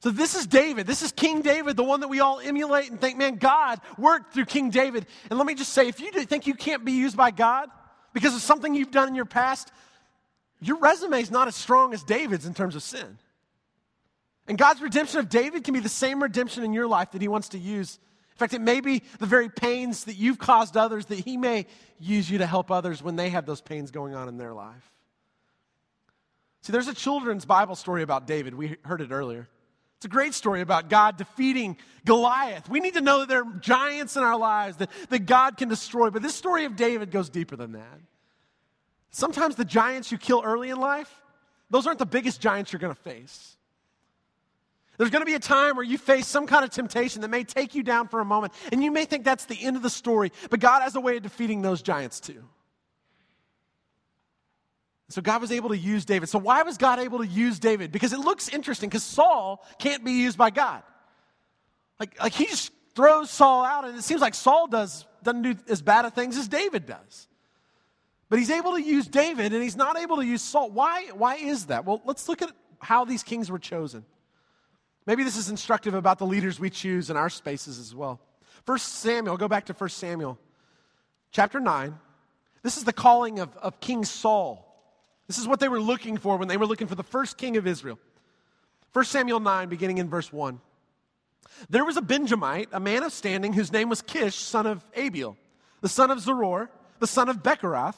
So 0.00 0.10
this 0.10 0.34
is 0.34 0.46
David. 0.46 0.86
This 0.86 1.02
is 1.02 1.12
King 1.12 1.42
David, 1.42 1.76
the 1.76 1.84
one 1.84 2.00
that 2.00 2.08
we 2.08 2.20
all 2.20 2.40
emulate 2.40 2.90
and 2.90 2.98
think, 2.98 3.18
man, 3.18 3.36
God 3.36 3.80
worked 3.98 4.32
through 4.32 4.46
King 4.46 4.70
David. 4.70 5.06
And 5.28 5.38
let 5.38 5.46
me 5.46 5.54
just 5.54 5.72
say, 5.74 5.88
if 5.88 6.00
you 6.00 6.10
think 6.10 6.46
you 6.46 6.54
can't 6.54 6.84
be 6.84 6.92
used 6.92 7.18
by 7.18 7.30
God, 7.30 7.68
because 8.12 8.34
of 8.34 8.42
something 8.42 8.74
you've 8.74 8.90
done 8.90 9.08
in 9.08 9.14
your 9.14 9.24
past, 9.24 9.70
your 10.60 10.78
resume 10.78 11.20
is 11.20 11.30
not 11.30 11.48
as 11.48 11.56
strong 11.56 11.94
as 11.94 12.02
David's 12.02 12.46
in 12.46 12.54
terms 12.54 12.76
of 12.76 12.82
sin. 12.82 13.18
And 14.46 14.58
God's 14.58 14.82
redemption 14.82 15.20
of 15.20 15.28
David 15.28 15.64
can 15.64 15.74
be 15.74 15.80
the 15.80 15.88
same 15.88 16.22
redemption 16.22 16.64
in 16.64 16.72
your 16.72 16.88
life 16.88 17.12
that 17.12 17.22
he 17.22 17.28
wants 17.28 17.50
to 17.50 17.58
use. 17.58 17.98
In 18.32 18.36
fact, 18.36 18.54
it 18.54 18.60
may 18.60 18.80
be 18.80 19.02
the 19.18 19.26
very 19.26 19.48
pains 19.48 20.04
that 20.04 20.16
you've 20.16 20.38
caused 20.38 20.76
others 20.76 21.06
that 21.06 21.20
he 21.20 21.36
may 21.36 21.66
use 21.98 22.30
you 22.30 22.38
to 22.38 22.46
help 22.46 22.70
others 22.70 23.02
when 23.02 23.16
they 23.16 23.30
have 23.30 23.46
those 23.46 23.60
pains 23.60 23.90
going 23.90 24.14
on 24.14 24.28
in 24.28 24.38
their 24.38 24.52
life. 24.52 24.90
See, 26.62 26.72
there's 26.72 26.88
a 26.88 26.94
children's 26.94 27.44
Bible 27.44 27.74
story 27.74 28.02
about 28.02 28.26
David. 28.26 28.54
We 28.54 28.76
heard 28.84 29.00
it 29.00 29.12
earlier. 29.12 29.48
It's 30.00 30.06
a 30.06 30.08
great 30.08 30.32
story 30.32 30.62
about 30.62 30.88
God 30.88 31.18
defeating 31.18 31.76
Goliath. 32.06 32.70
We 32.70 32.80
need 32.80 32.94
to 32.94 33.02
know 33.02 33.18
that 33.18 33.28
there 33.28 33.42
are 33.42 33.52
giants 33.60 34.16
in 34.16 34.22
our 34.22 34.38
lives 34.38 34.78
that, 34.78 34.88
that 35.10 35.26
God 35.26 35.58
can 35.58 35.68
destroy. 35.68 36.08
But 36.08 36.22
this 36.22 36.34
story 36.34 36.64
of 36.64 36.74
David 36.74 37.10
goes 37.10 37.28
deeper 37.28 37.54
than 37.54 37.72
that. 37.72 38.00
Sometimes 39.10 39.56
the 39.56 39.64
giants 39.66 40.10
you 40.10 40.16
kill 40.16 40.40
early 40.42 40.70
in 40.70 40.80
life, 40.80 41.14
those 41.68 41.86
aren't 41.86 41.98
the 41.98 42.06
biggest 42.06 42.40
giants 42.40 42.72
you're 42.72 42.80
going 42.80 42.94
to 42.94 43.02
face. 43.02 43.58
There's 44.96 45.10
going 45.10 45.20
to 45.20 45.26
be 45.26 45.34
a 45.34 45.38
time 45.38 45.76
where 45.76 45.84
you 45.84 45.98
face 45.98 46.26
some 46.26 46.46
kind 46.46 46.64
of 46.64 46.70
temptation 46.70 47.20
that 47.20 47.28
may 47.28 47.44
take 47.44 47.74
you 47.74 47.82
down 47.82 48.08
for 48.08 48.20
a 48.20 48.24
moment, 48.24 48.54
and 48.72 48.82
you 48.82 48.90
may 48.90 49.04
think 49.04 49.26
that's 49.26 49.44
the 49.44 49.62
end 49.62 49.76
of 49.76 49.82
the 49.82 49.90
story, 49.90 50.32
but 50.48 50.60
God 50.60 50.80
has 50.80 50.96
a 50.96 51.00
way 51.00 51.18
of 51.18 51.22
defeating 51.22 51.60
those 51.60 51.82
giants 51.82 52.20
too. 52.20 52.42
So 55.10 55.20
God 55.20 55.40
was 55.40 55.50
able 55.50 55.70
to 55.70 55.76
use 55.76 56.04
David. 56.04 56.28
So 56.28 56.38
why 56.38 56.62
was 56.62 56.78
God 56.78 57.00
able 57.00 57.18
to 57.18 57.26
use 57.26 57.58
David? 57.58 57.90
Because 57.90 58.12
it 58.12 58.20
looks 58.20 58.48
interesting 58.48 58.88
because 58.88 59.02
Saul 59.02 59.64
can't 59.78 60.04
be 60.04 60.12
used 60.12 60.38
by 60.38 60.50
God. 60.50 60.82
Like, 61.98 62.18
like 62.20 62.32
he 62.32 62.46
just 62.46 62.72
throws 62.94 63.28
Saul 63.28 63.64
out, 63.64 63.84
and 63.84 63.98
it 63.98 64.02
seems 64.02 64.20
like 64.20 64.34
Saul 64.34 64.68
does, 64.68 65.04
doesn't 65.24 65.42
do 65.42 65.56
as 65.68 65.82
bad 65.82 66.04
of 66.04 66.14
things 66.14 66.36
as 66.36 66.46
David 66.46 66.86
does. 66.86 67.26
But 68.28 68.38
he's 68.38 68.50
able 68.50 68.74
to 68.74 68.80
use 68.80 69.08
David, 69.08 69.52
and 69.52 69.60
he's 69.60 69.76
not 69.76 69.98
able 69.98 70.16
to 70.16 70.24
use 70.24 70.42
Saul. 70.42 70.70
Why, 70.70 71.06
why 71.12 71.34
is 71.36 71.66
that? 71.66 71.84
Well, 71.84 72.00
let's 72.04 72.28
look 72.28 72.40
at 72.40 72.50
how 72.78 73.04
these 73.04 73.24
kings 73.24 73.50
were 73.50 73.58
chosen. 73.58 74.04
Maybe 75.06 75.24
this 75.24 75.36
is 75.36 75.50
instructive 75.50 75.94
about 75.94 76.18
the 76.18 76.26
leaders 76.26 76.60
we 76.60 76.70
choose 76.70 77.10
in 77.10 77.16
our 77.16 77.30
spaces 77.30 77.80
as 77.80 77.94
well. 77.96 78.20
First 78.64 79.00
Samuel, 79.00 79.36
go 79.36 79.48
back 79.48 79.66
to 79.66 79.74
First 79.74 79.98
Samuel, 79.98 80.38
chapter 81.32 81.58
9. 81.58 81.98
This 82.62 82.76
is 82.76 82.84
the 82.84 82.92
calling 82.92 83.40
of, 83.40 83.56
of 83.56 83.80
King 83.80 84.04
Saul. 84.04 84.69
This 85.30 85.38
is 85.38 85.46
what 85.46 85.60
they 85.60 85.68
were 85.68 85.80
looking 85.80 86.16
for 86.16 86.38
when 86.38 86.48
they 86.48 86.56
were 86.56 86.66
looking 86.66 86.88
for 86.88 86.96
the 86.96 87.04
first 87.04 87.38
king 87.38 87.56
of 87.56 87.64
Israel. 87.64 88.00
1 88.94 89.04
Samuel 89.04 89.38
9, 89.38 89.68
beginning 89.68 89.98
in 89.98 90.08
verse 90.10 90.32
1. 90.32 90.60
There 91.68 91.84
was 91.84 91.96
a 91.96 92.02
Benjamite, 92.02 92.68
a 92.72 92.80
man 92.80 93.04
of 93.04 93.12
standing, 93.12 93.52
whose 93.52 93.70
name 93.70 93.88
was 93.88 94.02
Kish, 94.02 94.34
son 94.34 94.66
of 94.66 94.84
Abiel, 94.92 95.36
the 95.82 95.88
son 95.88 96.10
of 96.10 96.18
Zeror, 96.18 96.68
the 96.98 97.06
son 97.06 97.28
of 97.28 97.44
Bechorath, 97.44 97.94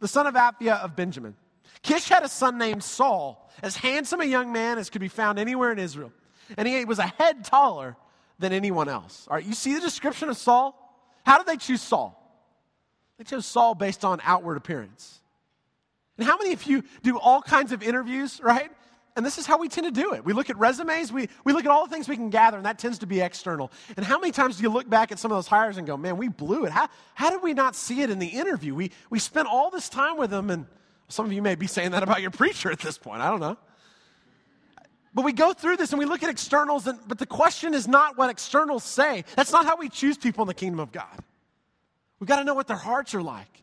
the 0.00 0.08
son 0.08 0.26
of 0.26 0.34
Aphiah 0.34 0.82
of 0.82 0.96
Benjamin. 0.96 1.36
Kish 1.82 2.08
had 2.08 2.24
a 2.24 2.28
son 2.28 2.58
named 2.58 2.82
Saul, 2.82 3.48
as 3.62 3.76
handsome 3.76 4.20
a 4.20 4.24
young 4.24 4.52
man 4.52 4.76
as 4.76 4.90
could 4.90 5.00
be 5.00 5.06
found 5.06 5.38
anywhere 5.38 5.70
in 5.70 5.78
Israel. 5.78 6.12
And 6.56 6.66
he 6.66 6.84
was 6.84 6.98
a 6.98 7.06
head 7.06 7.44
taller 7.44 7.96
than 8.40 8.52
anyone 8.52 8.88
else. 8.88 9.28
All 9.30 9.36
right, 9.36 9.46
you 9.46 9.54
see 9.54 9.74
the 9.74 9.80
description 9.80 10.28
of 10.28 10.36
Saul? 10.36 10.76
How 11.24 11.38
did 11.38 11.46
they 11.46 11.58
choose 11.58 11.80
Saul? 11.80 12.18
They 13.18 13.22
chose 13.24 13.46
Saul 13.46 13.76
based 13.76 14.04
on 14.04 14.20
outward 14.24 14.56
appearance. 14.56 15.20
And 16.22 16.30
how 16.30 16.38
many 16.38 16.52
of 16.52 16.62
you 16.68 16.84
do 17.02 17.18
all 17.18 17.42
kinds 17.42 17.72
of 17.72 17.82
interviews, 17.82 18.40
right? 18.40 18.70
And 19.16 19.26
this 19.26 19.38
is 19.38 19.44
how 19.44 19.58
we 19.58 19.68
tend 19.68 19.92
to 19.92 20.00
do 20.00 20.14
it. 20.14 20.24
We 20.24 20.32
look 20.32 20.50
at 20.50 20.56
resumes, 20.56 21.12
we, 21.12 21.28
we 21.44 21.52
look 21.52 21.64
at 21.64 21.70
all 21.72 21.84
the 21.84 21.92
things 21.92 22.08
we 22.08 22.14
can 22.14 22.30
gather, 22.30 22.56
and 22.58 22.64
that 22.64 22.78
tends 22.78 23.00
to 23.00 23.06
be 23.06 23.20
external. 23.20 23.72
And 23.96 24.06
how 24.06 24.20
many 24.20 24.30
times 24.30 24.58
do 24.58 24.62
you 24.62 24.68
look 24.68 24.88
back 24.88 25.10
at 25.10 25.18
some 25.18 25.32
of 25.32 25.36
those 25.36 25.48
hires 25.48 25.78
and 25.78 25.86
go, 25.86 25.96
man, 25.96 26.16
we 26.18 26.28
blew 26.28 26.64
it? 26.64 26.70
How, 26.70 26.88
how 27.14 27.30
did 27.30 27.42
we 27.42 27.54
not 27.54 27.74
see 27.74 28.02
it 28.02 28.10
in 28.10 28.20
the 28.20 28.28
interview? 28.28 28.72
We, 28.72 28.92
we 29.10 29.18
spent 29.18 29.48
all 29.48 29.68
this 29.68 29.88
time 29.88 30.16
with 30.16 30.30
them, 30.30 30.48
and 30.48 30.64
some 31.08 31.26
of 31.26 31.32
you 31.32 31.42
may 31.42 31.56
be 31.56 31.66
saying 31.66 31.90
that 31.90 32.04
about 32.04 32.22
your 32.22 32.30
preacher 32.42 32.70
at 32.70 32.78
this 32.78 32.98
point. 32.98 33.20
I 33.20 33.28
don't 33.28 33.40
know. 33.40 33.56
But 35.12 35.24
we 35.24 35.32
go 35.32 35.52
through 35.52 35.78
this 35.78 35.90
and 35.90 35.98
we 35.98 36.04
look 36.04 36.22
at 36.22 36.30
externals, 36.30 36.86
and, 36.86 37.00
but 37.08 37.18
the 37.18 37.26
question 37.26 37.74
is 37.74 37.88
not 37.88 38.16
what 38.16 38.30
externals 38.30 38.84
say. 38.84 39.24
That's 39.34 39.50
not 39.50 39.64
how 39.64 39.76
we 39.76 39.88
choose 39.88 40.16
people 40.16 40.42
in 40.42 40.46
the 40.46 40.54
kingdom 40.54 40.78
of 40.78 40.92
God. 40.92 41.18
We've 42.20 42.28
got 42.28 42.38
to 42.38 42.44
know 42.44 42.54
what 42.54 42.68
their 42.68 42.76
hearts 42.76 43.12
are 43.16 43.22
like. 43.22 43.61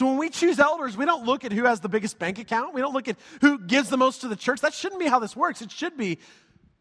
So 0.00 0.06
when 0.06 0.16
we 0.16 0.30
choose 0.30 0.58
elders, 0.58 0.96
we 0.96 1.04
don't 1.04 1.26
look 1.26 1.44
at 1.44 1.52
who 1.52 1.64
has 1.64 1.80
the 1.80 1.88
biggest 1.90 2.18
bank 2.18 2.38
account. 2.38 2.72
We 2.72 2.80
don't 2.80 2.94
look 2.94 3.06
at 3.06 3.18
who 3.42 3.58
gives 3.58 3.90
the 3.90 3.98
most 3.98 4.22
to 4.22 4.28
the 4.28 4.34
church. 4.34 4.62
That 4.62 4.72
shouldn't 4.72 4.98
be 4.98 5.06
how 5.06 5.18
this 5.18 5.36
works. 5.36 5.60
It 5.60 5.70
should 5.70 5.98
be 5.98 6.16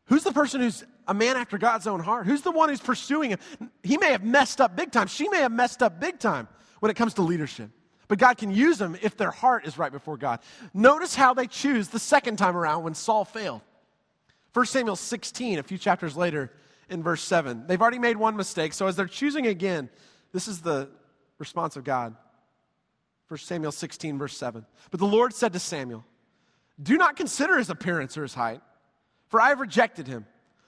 who's 0.05 0.23
the 0.23 0.31
person 0.31 0.61
who's 0.61 0.85
a 1.05 1.13
man 1.13 1.35
after 1.35 1.57
God's 1.57 1.85
own 1.85 1.99
heart? 1.99 2.27
Who's 2.27 2.43
the 2.43 2.51
one 2.51 2.69
who's 2.69 2.79
pursuing 2.79 3.31
him? 3.31 3.39
He 3.83 3.97
may 3.97 4.13
have 4.13 4.23
messed 4.23 4.61
up 4.61 4.77
big 4.77 4.93
time. 4.93 5.07
She 5.07 5.27
may 5.27 5.39
have 5.39 5.51
messed 5.51 5.83
up 5.83 5.99
big 5.99 6.17
time 6.17 6.47
when 6.79 6.91
it 6.91 6.93
comes 6.93 7.15
to 7.15 7.21
leadership. 7.21 7.69
But 8.07 8.19
God 8.19 8.37
can 8.37 8.51
use 8.51 8.77
them 8.77 8.95
if 9.01 9.17
their 9.17 9.31
heart 9.31 9.67
is 9.67 9.77
right 9.77 9.91
before 9.91 10.15
God. 10.15 10.39
Notice 10.73 11.13
how 11.13 11.33
they 11.33 11.47
choose 11.47 11.89
the 11.89 11.99
second 11.99 12.37
time 12.37 12.55
around 12.55 12.85
when 12.85 12.93
Saul 12.93 13.25
failed. 13.25 13.59
1 14.53 14.65
Samuel 14.65 14.95
16, 14.95 15.59
a 15.59 15.63
few 15.63 15.77
chapters 15.77 16.15
later, 16.15 16.53
in 16.89 17.03
verse 17.03 17.21
7. 17.23 17.67
They've 17.67 17.81
already 17.81 17.99
made 17.99 18.15
one 18.15 18.37
mistake, 18.37 18.71
so 18.71 18.87
as 18.87 18.95
they're 18.95 19.07
choosing 19.07 19.45
again, 19.45 19.89
this 20.31 20.47
is 20.47 20.61
the 20.61 20.87
response 21.37 21.75
of 21.75 21.83
God. 21.83 22.15
1 23.29 23.37
Samuel 23.37 23.71
16, 23.71 24.17
verse 24.17 24.35
7. 24.35 24.65
But 24.91 24.99
the 24.99 25.05
Lord 25.05 25.33
said 25.33 25.53
to 25.53 25.59
Samuel, 25.59 26.03
Do 26.81 26.97
not 26.97 27.15
consider 27.15 27.57
his 27.57 27.69
appearance 27.69 28.17
or 28.17 28.23
his 28.23 28.33
height, 28.33 28.61
for 29.27 29.39
I 29.39 29.49
have 29.49 29.59
rejected 29.59 30.07
him. 30.07 30.25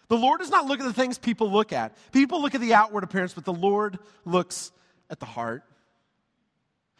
The 0.07 0.17
Lord 0.17 0.39
does 0.39 0.51
not 0.51 0.65
look 0.65 0.79
at 0.79 0.85
the 0.85 0.93
things 0.93 1.17
people 1.17 1.51
look 1.51 1.73
at. 1.73 1.97
People 2.11 2.41
look 2.41 2.53
at 2.53 2.61
the 2.61 2.73
outward 2.73 3.03
appearance, 3.03 3.33
but 3.33 3.45
the 3.45 3.53
Lord 3.53 3.97
looks 4.25 4.71
at 5.09 5.19
the 5.19 5.25
heart. 5.25 5.63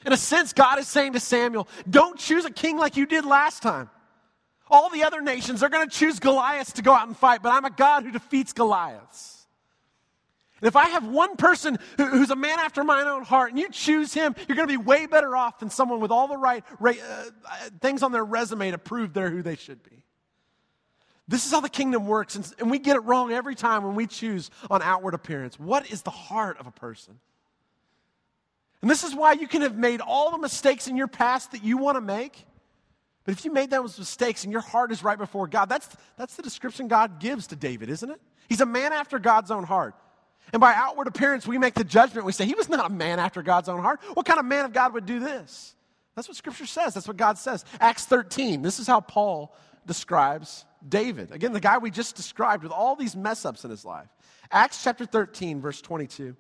In 0.04 0.14
a 0.14 0.18
sense, 0.18 0.52
God 0.52 0.80
is 0.80 0.88
saying 0.88 1.14
to 1.14 1.20
Samuel, 1.20 1.68
Don't 1.88 2.18
choose 2.18 2.46
a 2.46 2.52
king 2.52 2.78
like 2.78 2.98
you 2.98 3.06
did 3.06 3.24
last 3.24 3.62
time. 3.62 3.90
All 4.68 4.90
the 4.90 5.04
other 5.04 5.22
nations 5.22 5.62
are 5.62 5.70
going 5.70 5.88
to 5.88 5.96
choose 5.96 6.20
Goliath 6.20 6.74
to 6.76 6.82
go 6.82 6.94
out 6.94 7.08
and 7.08 7.16
fight, 7.16 7.44
but 7.44 7.52
I'm 7.52 7.66
a 7.66 7.70
God 7.70 8.04
who 8.04 8.12
defeats 8.12 8.54
Goliaths. 8.54 9.41
And 10.62 10.68
if 10.68 10.76
I 10.76 10.90
have 10.90 11.08
one 11.08 11.38
person 11.38 11.80
who, 11.98 12.06
who's 12.06 12.30
a 12.30 12.36
man 12.36 12.60
after 12.60 12.84
my 12.84 13.02
own 13.02 13.24
heart 13.24 13.50
and 13.50 13.60
you 13.60 13.70
choose 13.70 14.14
him, 14.14 14.36
you're 14.48 14.56
going 14.56 14.68
to 14.68 14.72
be 14.72 14.78
way 14.78 15.08
better 15.08 15.36
off 15.36 15.60
than 15.60 15.72
someone 15.72 16.00
with 16.00 16.12
all 16.12 16.28
the 16.28 16.38
right 16.38 16.64
uh, 16.80 17.24
things 17.82 18.04
on 18.04 18.12
their 18.12 18.24
resume 18.24 18.70
to 18.72 18.78
prove 18.78 19.14
they're 19.14 19.32
who 19.32 19.42
they 19.42 19.56
should 19.56 19.82
be. 19.84 20.04
This 21.28 21.46
is 21.46 21.52
how 21.52 21.62
the 21.62 21.70
kingdom 21.70 22.08
works, 22.08 22.36
and, 22.36 22.54
and 22.60 22.70
we 22.70 22.78
get 22.78 22.98
it 22.98 23.00
wrong 23.00 23.32
every 23.32 23.56
time 23.56 23.84
when 23.84 23.96
we 23.96 24.06
choose 24.06 24.52
on 24.70 24.82
outward 24.82 25.14
appearance. 25.14 25.58
What 25.58 25.90
is 25.90 26.02
the 26.02 26.10
heart 26.10 26.60
of 26.60 26.68
a 26.68 26.72
person? 26.72 27.20
And 28.82 28.92
this 28.92 29.04
is 29.04 29.16
why 29.16 29.34
you 29.34 29.48
can 29.48 29.62
have 29.62 29.78
made 29.78 30.02
all 30.02 30.32
the 30.32 30.38
mistakes 30.38 30.88
in 30.88 30.98
your 30.98 31.08
past 31.08 31.52
that 31.52 31.64
you 31.64 31.78
want 31.78 31.96
to 31.96 32.02
make. 32.02 32.46
But 33.24 33.34
if 33.34 33.46
you 33.46 33.52
made 33.52 33.70
those 33.70 33.98
mistakes 33.98 34.44
and 34.44 34.52
your 34.52 34.62
heart 34.62 34.92
is 34.92 35.04
right 35.04 35.18
before 35.18 35.48
God, 35.48 35.70
that's, 35.70 35.88
that's 36.18 36.36
the 36.36 36.42
description 36.42 36.88
God 36.88 37.20
gives 37.20 37.48
to 37.48 37.56
David, 37.56 37.90
isn't 37.90 38.10
it? 38.10 38.20
He's 38.50 38.62
a 38.62 38.66
man 38.66 38.92
after 38.92 39.20
God's 39.20 39.52
own 39.52 39.64
heart. 39.64 39.96
And 40.54 40.60
by 40.60 40.74
outward 40.74 41.08
appearance, 41.08 41.48
we 41.48 41.58
make 41.58 41.76
the 41.76 41.84
judgment. 41.84 42.26
We 42.26 42.32
say, 42.32 42.46
he 42.46 42.56
was 42.56 42.68
not 42.68 42.86
a 42.86 42.94
man 42.94 43.20
after 43.20 43.42
God's 43.42 43.70
own 43.70 43.82
heart. 43.82 44.02
What 44.14 44.26
kind 44.26 44.40
of 44.40 44.46
man 44.46 44.66
of 44.66 44.74
God 44.74 44.94
would 44.94 45.06
do 45.06 45.20
this? 45.20 45.76
That's 46.16 46.28
what 46.28 46.36
Scripture 46.36 46.66
says. 46.66 46.94
That's 46.94 47.08
what 47.08 47.18
God 47.18 47.38
says. 47.38 47.64
Acts 47.80 48.06
13, 48.06 48.62
this 48.62 48.80
is 48.80 48.88
how 48.88 49.00
Paul 49.00 49.56
describes 49.86 50.66
David. 50.88 51.32
Again, 51.32 51.54
the 51.54 51.60
guy 51.60 51.78
we 51.78 51.90
just 51.90 52.16
described 52.16 52.64
with 52.64 52.72
all 52.72 52.96
these 52.96 53.16
mess 53.16 53.46
ups 53.46 53.64
in 53.64 53.72
his 53.72 53.86
life. 53.86 54.08
Acts 54.52 54.84
chapter 54.84 55.06
13, 55.06 55.62
verse 55.62 55.82
22. 55.82 56.36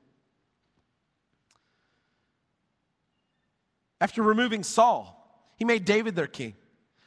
After 4.01 4.23
removing 4.23 4.63
Saul, 4.63 5.17
he 5.55 5.63
made 5.63 5.85
David 5.85 6.15
their 6.15 6.27
king. 6.27 6.55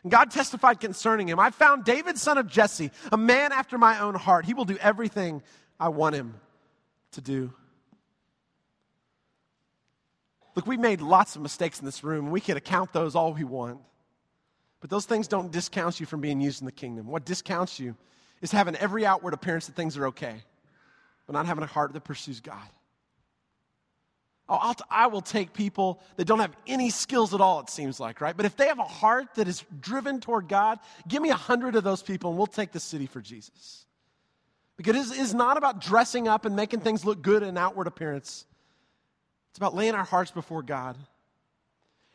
And 0.02 0.12
God 0.12 0.30
testified 0.30 0.80
concerning 0.80 1.28
him 1.28 1.38
I 1.38 1.50
found 1.50 1.84
David, 1.84 2.16
son 2.18 2.38
of 2.38 2.46
Jesse, 2.46 2.90
a 3.12 3.16
man 3.16 3.52
after 3.52 3.76
my 3.76 3.98
own 4.00 4.14
heart. 4.14 4.46
He 4.46 4.54
will 4.54 4.64
do 4.64 4.78
everything 4.78 5.42
I 5.78 5.88
want 5.88 6.14
him 6.14 6.34
to 7.14 7.20
do. 7.20 7.52
Look, 10.54 10.66
we 10.66 10.76
made 10.76 11.00
lots 11.00 11.34
of 11.36 11.42
mistakes 11.42 11.80
in 11.80 11.84
this 11.84 12.04
room. 12.04 12.30
We 12.30 12.40
can 12.40 12.56
account 12.56 12.92
those 12.92 13.14
all 13.14 13.32
we 13.32 13.44
want. 13.44 13.80
But 14.80 14.90
those 14.90 15.06
things 15.06 15.26
don't 15.26 15.50
discount 15.50 15.98
you 15.98 16.06
from 16.06 16.20
being 16.20 16.40
used 16.40 16.60
in 16.60 16.66
the 16.66 16.72
kingdom. 16.72 17.06
What 17.06 17.24
discounts 17.24 17.80
you 17.80 17.96
is 18.42 18.52
having 18.52 18.76
every 18.76 19.06
outward 19.06 19.34
appearance 19.34 19.66
that 19.66 19.74
things 19.74 19.96
are 19.96 20.08
okay, 20.08 20.36
but 21.26 21.32
not 21.32 21.46
having 21.46 21.64
a 21.64 21.66
heart 21.66 21.94
that 21.94 22.04
pursues 22.04 22.40
God. 22.40 22.68
Oh, 24.46 24.56
I'll 24.60 24.74
t- 24.74 24.84
I 24.90 25.06
will 25.06 25.22
take 25.22 25.54
people 25.54 26.02
that 26.16 26.26
don't 26.26 26.40
have 26.40 26.54
any 26.66 26.90
skills 26.90 27.32
at 27.32 27.40
all, 27.40 27.60
it 27.60 27.70
seems 27.70 27.98
like, 27.98 28.20
right? 28.20 28.36
But 28.36 28.44
if 28.44 28.56
they 28.56 28.66
have 28.66 28.78
a 28.78 28.84
heart 28.84 29.36
that 29.36 29.48
is 29.48 29.64
driven 29.80 30.20
toward 30.20 30.48
God, 30.48 30.78
give 31.08 31.22
me 31.22 31.30
a 31.30 31.34
hundred 31.34 31.76
of 31.76 31.84
those 31.84 32.02
people 32.02 32.28
and 32.28 32.36
we'll 32.36 32.46
take 32.46 32.70
the 32.70 32.80
city 32.80 33.06
for 33.06 33.22
Jesus. 33.22 33.86
Because 34.76 35.10
it 35.12 35.18
is 35.18 35.34
not 35.34 35.56
about 35.56 35.80
dressing 35.80 36.26
up 36.26 36.44
and 36.44 36.56
making 36.56 36.80
things 36.80 37.04
look 37.04 37.22
good 37.22 37.42
in 37.42 37.56
outward 37.56 37.86
appearance, 37.86 38.46
it's 39.50 39.58
about 39.58 39.74
laying 39.74 39.94
our 39.94 40.04
hearts 40.04 40.30
before 40.30 40.62
God. 40.62 40.96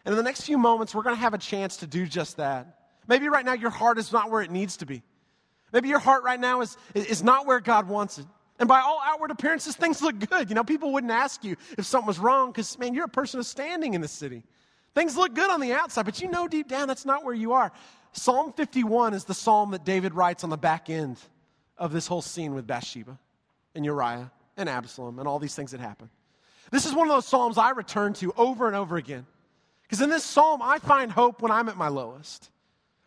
And 0.05 0.13
in 0.13 0.17
the 0.17 0.23
next 0.23 0.41
few 0.41 0.57
moments, 0.57 0.93
we're 0.93 1.03
going 1.03 1.15
to 1.15 1.21
have 1.21 1.33
a 1.33 1.39
chance 1.39 1.77
to 1.77 1.87
do 1.87 2.05
just 2.05 2.37
that. 2.37 2.79
Maybe 3.07 3.29
right 3.29 3.45
now 3.45 3.53
your 3.53 3.69
heart 3.69 3.97
is 3.97 4.11
not 4.11 4.29
where 4.29 4.41
it 4.41 4.51
needs 4.51 4.77
to 4.77 4.85
be. 4.85 5.03
Maybe 5.71 5.87
your 5.87 5.99
heart 5.99 6.23
right 6.23 6.39
now 6.39 6.61
is, 6.61 6.77
is 6.93 7.23
not 7.23 7.45
where 7.45 7.59
God 7.59 7.87
wants 7.87 8.17
it. 8.17 8.25
And 8.59 8.67
by 8.67 8.81
all 8.81 9.01
outward 9.05 9.31
appearances, 9.31 9.75
things 9.75 10.01
look 10.01 10.19
good. 10.29 10.49
You 10.49 10.55
know, 10.55 10.63
people 10.63 10.91
wouldn't 10.91 11.11
ask 11.11 11.43
you 11.43 11.55
if 11.77 11.85
something 11.85 12.07
was 12.07 12.19
wrong 12.19 12.51
because, 12.51 12.77
man, 12.77 12.93
you're 12.93 13.05
a 13.05 13.09
person 13.09 13.39
of 13.39 13.45
standing 13.45 13.93
in 13.93 14.01
the 14.01 14.07
city. 14.07 14.43
Things 14.95 15.15
look 15.15 15.33
good 15.33 15.49
on 15.49 15.61
the 15.61 15.71
outside, 15.71 16.03
but 16.03 16.21
you 16.21 16.29
know 16.29 16.47
deep 16.47 16.67
down 16.67 16.87
that's 16.87 17.05
not 17.05 17.23
where 17.23 17.33
you 17.33 17.53
are. 17.53 17.71
Psalm 18.11 18.51
51 18.51 19.13
is 19.13 19.23
the 19.23 19.33
psalm 19.33 19.71
that 19.71 19.85
David 19.85 20.13
writes 20.13 20.43
on 20.43 20.49
the 20.49 20.57
back 20.57 20.89
end 20.89 21.17
of 21.79 21.91
this 21.91 22.05
whole 22.05 22.21
scene 22.21 22.53
with 22.53 22.67
Bathsheba 22.67 23.17
and 23.73 23.83
Uriah 23.83 24.31
and 24.57 24.69
Absalom 24.69 25.17
and 25.17 25.27
all 25.27 25.39
these 25.39 25.55
things 25.55 25.71
that 25.71 25.79
happen. 25.79 26.09
This 26.71 26.85
is 26.85 26.93
one 26.93 27.07
of 27.07 27.15
those 27.15 27.25
psalms 27.25 27.57
I 27.57 27.71
return 27.71 28.13
to 28.15 28.31
over 28.37 28.67
and 28.67 28.75
over 28.75 28.97
again. 28.97 29.25
Because 29.83 30.01
in 30.01 30.11
this 30.11 30.23
psalm, 30.23 30.61
I 30.61 30.77
find 30.77 31.11
hope 31.11 31.41
when 31.41 31.51
I'm 31.51 31.67
at 31.67 31.77
my 31.77 31.87
lowest. 31.87 32.51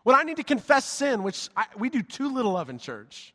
When 0.02 0.16
I 0.16 0.24
need 0.24 0.38
to 0.38 0.42
confess 0.42 0.85
sin, 0.85 1.22
which 1.22 1.48
I, 1.56 1.66
we 1.78 1.90
do 1.90 2.02
too 2.02 2.32
little 2.32 2.56
of 2.56 2.70
in 2.70 2.78
church. 2.78 3.35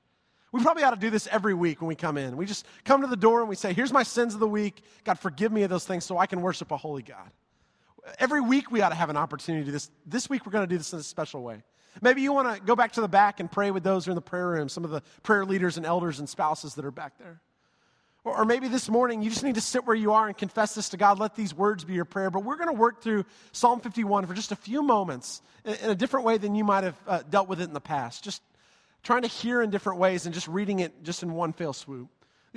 We 0.51 0.61
probably 0.61 0.83
ought 0.83 0.91
to 0.91 0.99
do 0.99 1.09
this 1.09 1.27
every 1.27 1.53
week 1.53 1.81
when 1.81 1.87
we 1.87 1.95
come 1.95 2.17
in. 2.17 2.35
We 2.35 2.45
just 2.45 2.65
come 2.83 3.01
to 3.01 3.07
the 3.07 3.15
door 3.15 3.39
and 3.39 3.47
we 3.47 3.55
say, 3.55 3.73
Here's 3.73 3.93
my 3.93 4.03
sins 4.03 4.33
of 4.33 4.39
the 4.39 4.47
week. 4.47 4.83
God, 5.05 5.19
forgive 5.19 5.51
me 5.51 5.63
of 5.63 5.69
those 5.69 5.85
things 5.85 6.03
so 6.03 6.17
I 6.17 6.25
can 6.25 6.41
worship 6.41 6.71
a 6.71 6.77
holy 6.77 7.03
God. 7.03 7.29
Every 8.19 8.41
week 8.41 8.71
we 8.71 8.81
ought 8.81 8.89
to 8.89 8.95
have 8.95 9.09
an 9.09 9.17
opportunity 9.17 9.63
to 9.63 9.65
do 9.67 9.71
this. 9.71 9.91
This 10.05 10.29
week 10.29 10.45
we're 10.45 10.51
going 10.51 10.63
to 10.63 10.69
do 10.69 10.77
this 10.77 10.91
in 10.93 10.99
a 10.99 11.03
special 11.03 11.43
way. 11.43 11.63
Maybe 12.01 12.21
you 12.21 12.33
want 12.33 12.55
to 12.55 12.61
go 12.61 12.75
back 12.75 12.93
to 12.93 13.01
the 13.01 13.07
back 13.07 13.39
and 13.39 13.51
pray 13.51 13.71
with 13.71 13.83
those 13.83 14.05
who 14.05 14.09
are 14.09 14.13
in 14.13 14.15
the 14.15 14.21
prayer 14.21 14.49
room, 14.49 14.69
some 14.69 14.83
of 14.83 14.91
the 14.91 15.01
prayer 15.23 15.45
leaders 15.45 15.77
and 15.77 15.85
elders 15.85 16.19
and 16.19 16.27
spouses 16.27 16.75
that 16.75 16.85
are 16.85 16.91
back 16.91 17.17
there. 17.17 17.41
Or, 18.23 18.43
maybe 18.43 18.67
this 18.67 18.89
morning 18.89 19.21
you 19.21 19.29
just 19.29 19.43
need 19.43 19.55
to 19.55 19.61
sit 19.61 19.85
where 19.85 19.95
you 19.95 20.11
are 20.11 20.27
and 20.27 20.37
confess 20.37 20.75
this 20.75 20.89
to 20.89 20.97
God. 20.97 21.17
Let 21.17 21.35
these 21.35 21.53
words 21.53 21.85
be 21.85 21.93
your 21.93 22.03
prayer. 22.03 22.29
But 22.29 22.43
we're 22.43 22.57
going 22.57 22.67
to 22.67 22.73
work 22.73 23.01
through 23.01 23.23
Psalm 23.53 23.79
51 23.79 24.25
for 24.25 24.33
just 24.33 24.51
a 24.51 24.55
few 24.55 24.83
moments 24.83 25.41
in, 25.63 25.89
a 25.89 25.95
different 25.95 26.25
way 26.25 26.37
than 26.37 26.53
you 26.53 26.65
might 26.65 26.83
have 26.83 26.97
uh, 27.07 27.21
dealt 27.29 27.47
with 27.47 27.61
it 27.61 27.65
in 27.65 27.73
the 27.73 27.79
past. 27.79 28.25
Just 28.25 28.41
trying 29.01 29.21
to 29.21 29.29
hear 29.29 29.61
in 29.61 29.69
different 29.69 29.99
ways 29.99 30.25
and 30.25 30.35
just 30.35 30.47
reading 30.49 30.79
it 30.79 31.03
just 31.03 31.23
in 31.23 31.31
one 31.31 31.53
fell 31.53 31.71
swoop. 31.71 32.09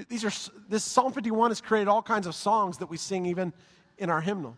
These 0.09 0.25
are, 0.25 0.33
this 0.69 0.83
Psalm 0.83 1.13
51 1.13 1.51
has 1.53 1.61
created 1.61 1.89
all 1.89 2.03
kinds 2.03 2.27
of 2.27 2.35
songs 2.35 2.79
that 2.79 2.91
we 2.91 2.97
sing 2.97 3.27
even 3.27 3.53
in 3.97 4.11
our 4.11 4.21
hymnal. 4.21 4.57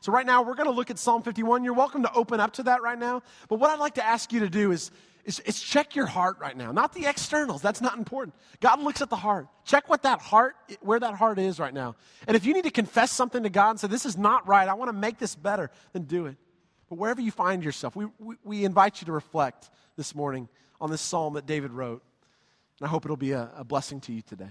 So, 0.00 0.12
right 0.12 0.24
now, 0.24 0.42
we're 0.42 0.54
going 0.54 0.68
to 0.68 0.74
look 0.74 0.90
at 0.90 0.98
Psalm 0.98 1.22
51. 1.22 1.62
You're 1.62 1.74
welcome 1.74 2.02
to 2.04 2.12
open 2.14 2.40
up 2.40 2.54
to 2.54 2.62
that 2.64 2.80
right 2.80 2.98
now. 2.98 3.22
But 3.48 3.58
what 3.60 3.70
I'd 3.70 3.78
like 3.78 3.94
to 3.94 4.04
ask 4.04 4.32
you 4.32 4.40
to 4.40 4.48
do 4.48 4.72
is, 4.72 4.90
is, 5.26 5.40
is, 5.40 5.60
check 5.60 5.94
your 5.94 6.06
heart 6.06 6.38
right 6.40 6.56
now, 6.56 6.72
not 6.72 6.94
the 6.94 7.04
externals. 7.04 7.60
That's 7.60 7.82
not 7.82 7.98
important. 7.98 8.34
God 8.60 8.80
looks 8.80 9.02
at 9.02 9.10
the 9.10 9.16
heart. 9.16 9.48
Check 9.66 9.90
what 9.90 10.02
that 10.04 10.20
heart, 10.20 10.56
where 10.80 10.98
that 10.98 11.14
heart 11.14 11.38
is 11.38 11.60
right 11.60 11.74
now. 11.74 11.96
And 12.26 12.34
if 12.34 12.46
you 12.46 12.54
need 12.54 12.64
to 12.64 12.70
confess 12.70 13.12
something 13.12 13.42
to 13.42 13.50
God 13.50 13.70
and 13.70 13.80
say, 13.80 13.88
This 13.88 14.06
is 14.06 14.16
not 14.16 14.48
right, 14.48 14.66
I 14.68 14.72
want 14.72 14.88
to 14.88 14.96
make 14.96 15.18
this 15.18 15.34
better, 15.34 15.70
then 15.92 16.04
do 16.04 16.26
it. 16.26 16.36
But 16.88 16.98
wherever 16.98 17.20
you 17.20 17.30
find 17.30 17.62
yourself, 17.62 17.94
we, 17.94 18.06
we, 18.18 18.36
we 18.42 18.64
invite 18.64 19.02
you 19.02 19.04
to 19.06 19.12
reflect 19.12 19.68
this 19.96 20.14
morning 20.14 20.48
on 20.80 20.90
this 20.90 21.02
psalm 21.02 21.34
that 21.34 21.44
David 21.44 21.72
wrote. 21.72 22.02
And 22.80 22.86
I 22.86 22.90
hope 22.90 23.04
it'll 23.04 23.18
be 23.18 23.32
a, 23.32 23.50
a 23.54 23.64
blessing 23.64 24.00
to 24.00 24.12
you 24.14 24.22
today. 24.22 24.48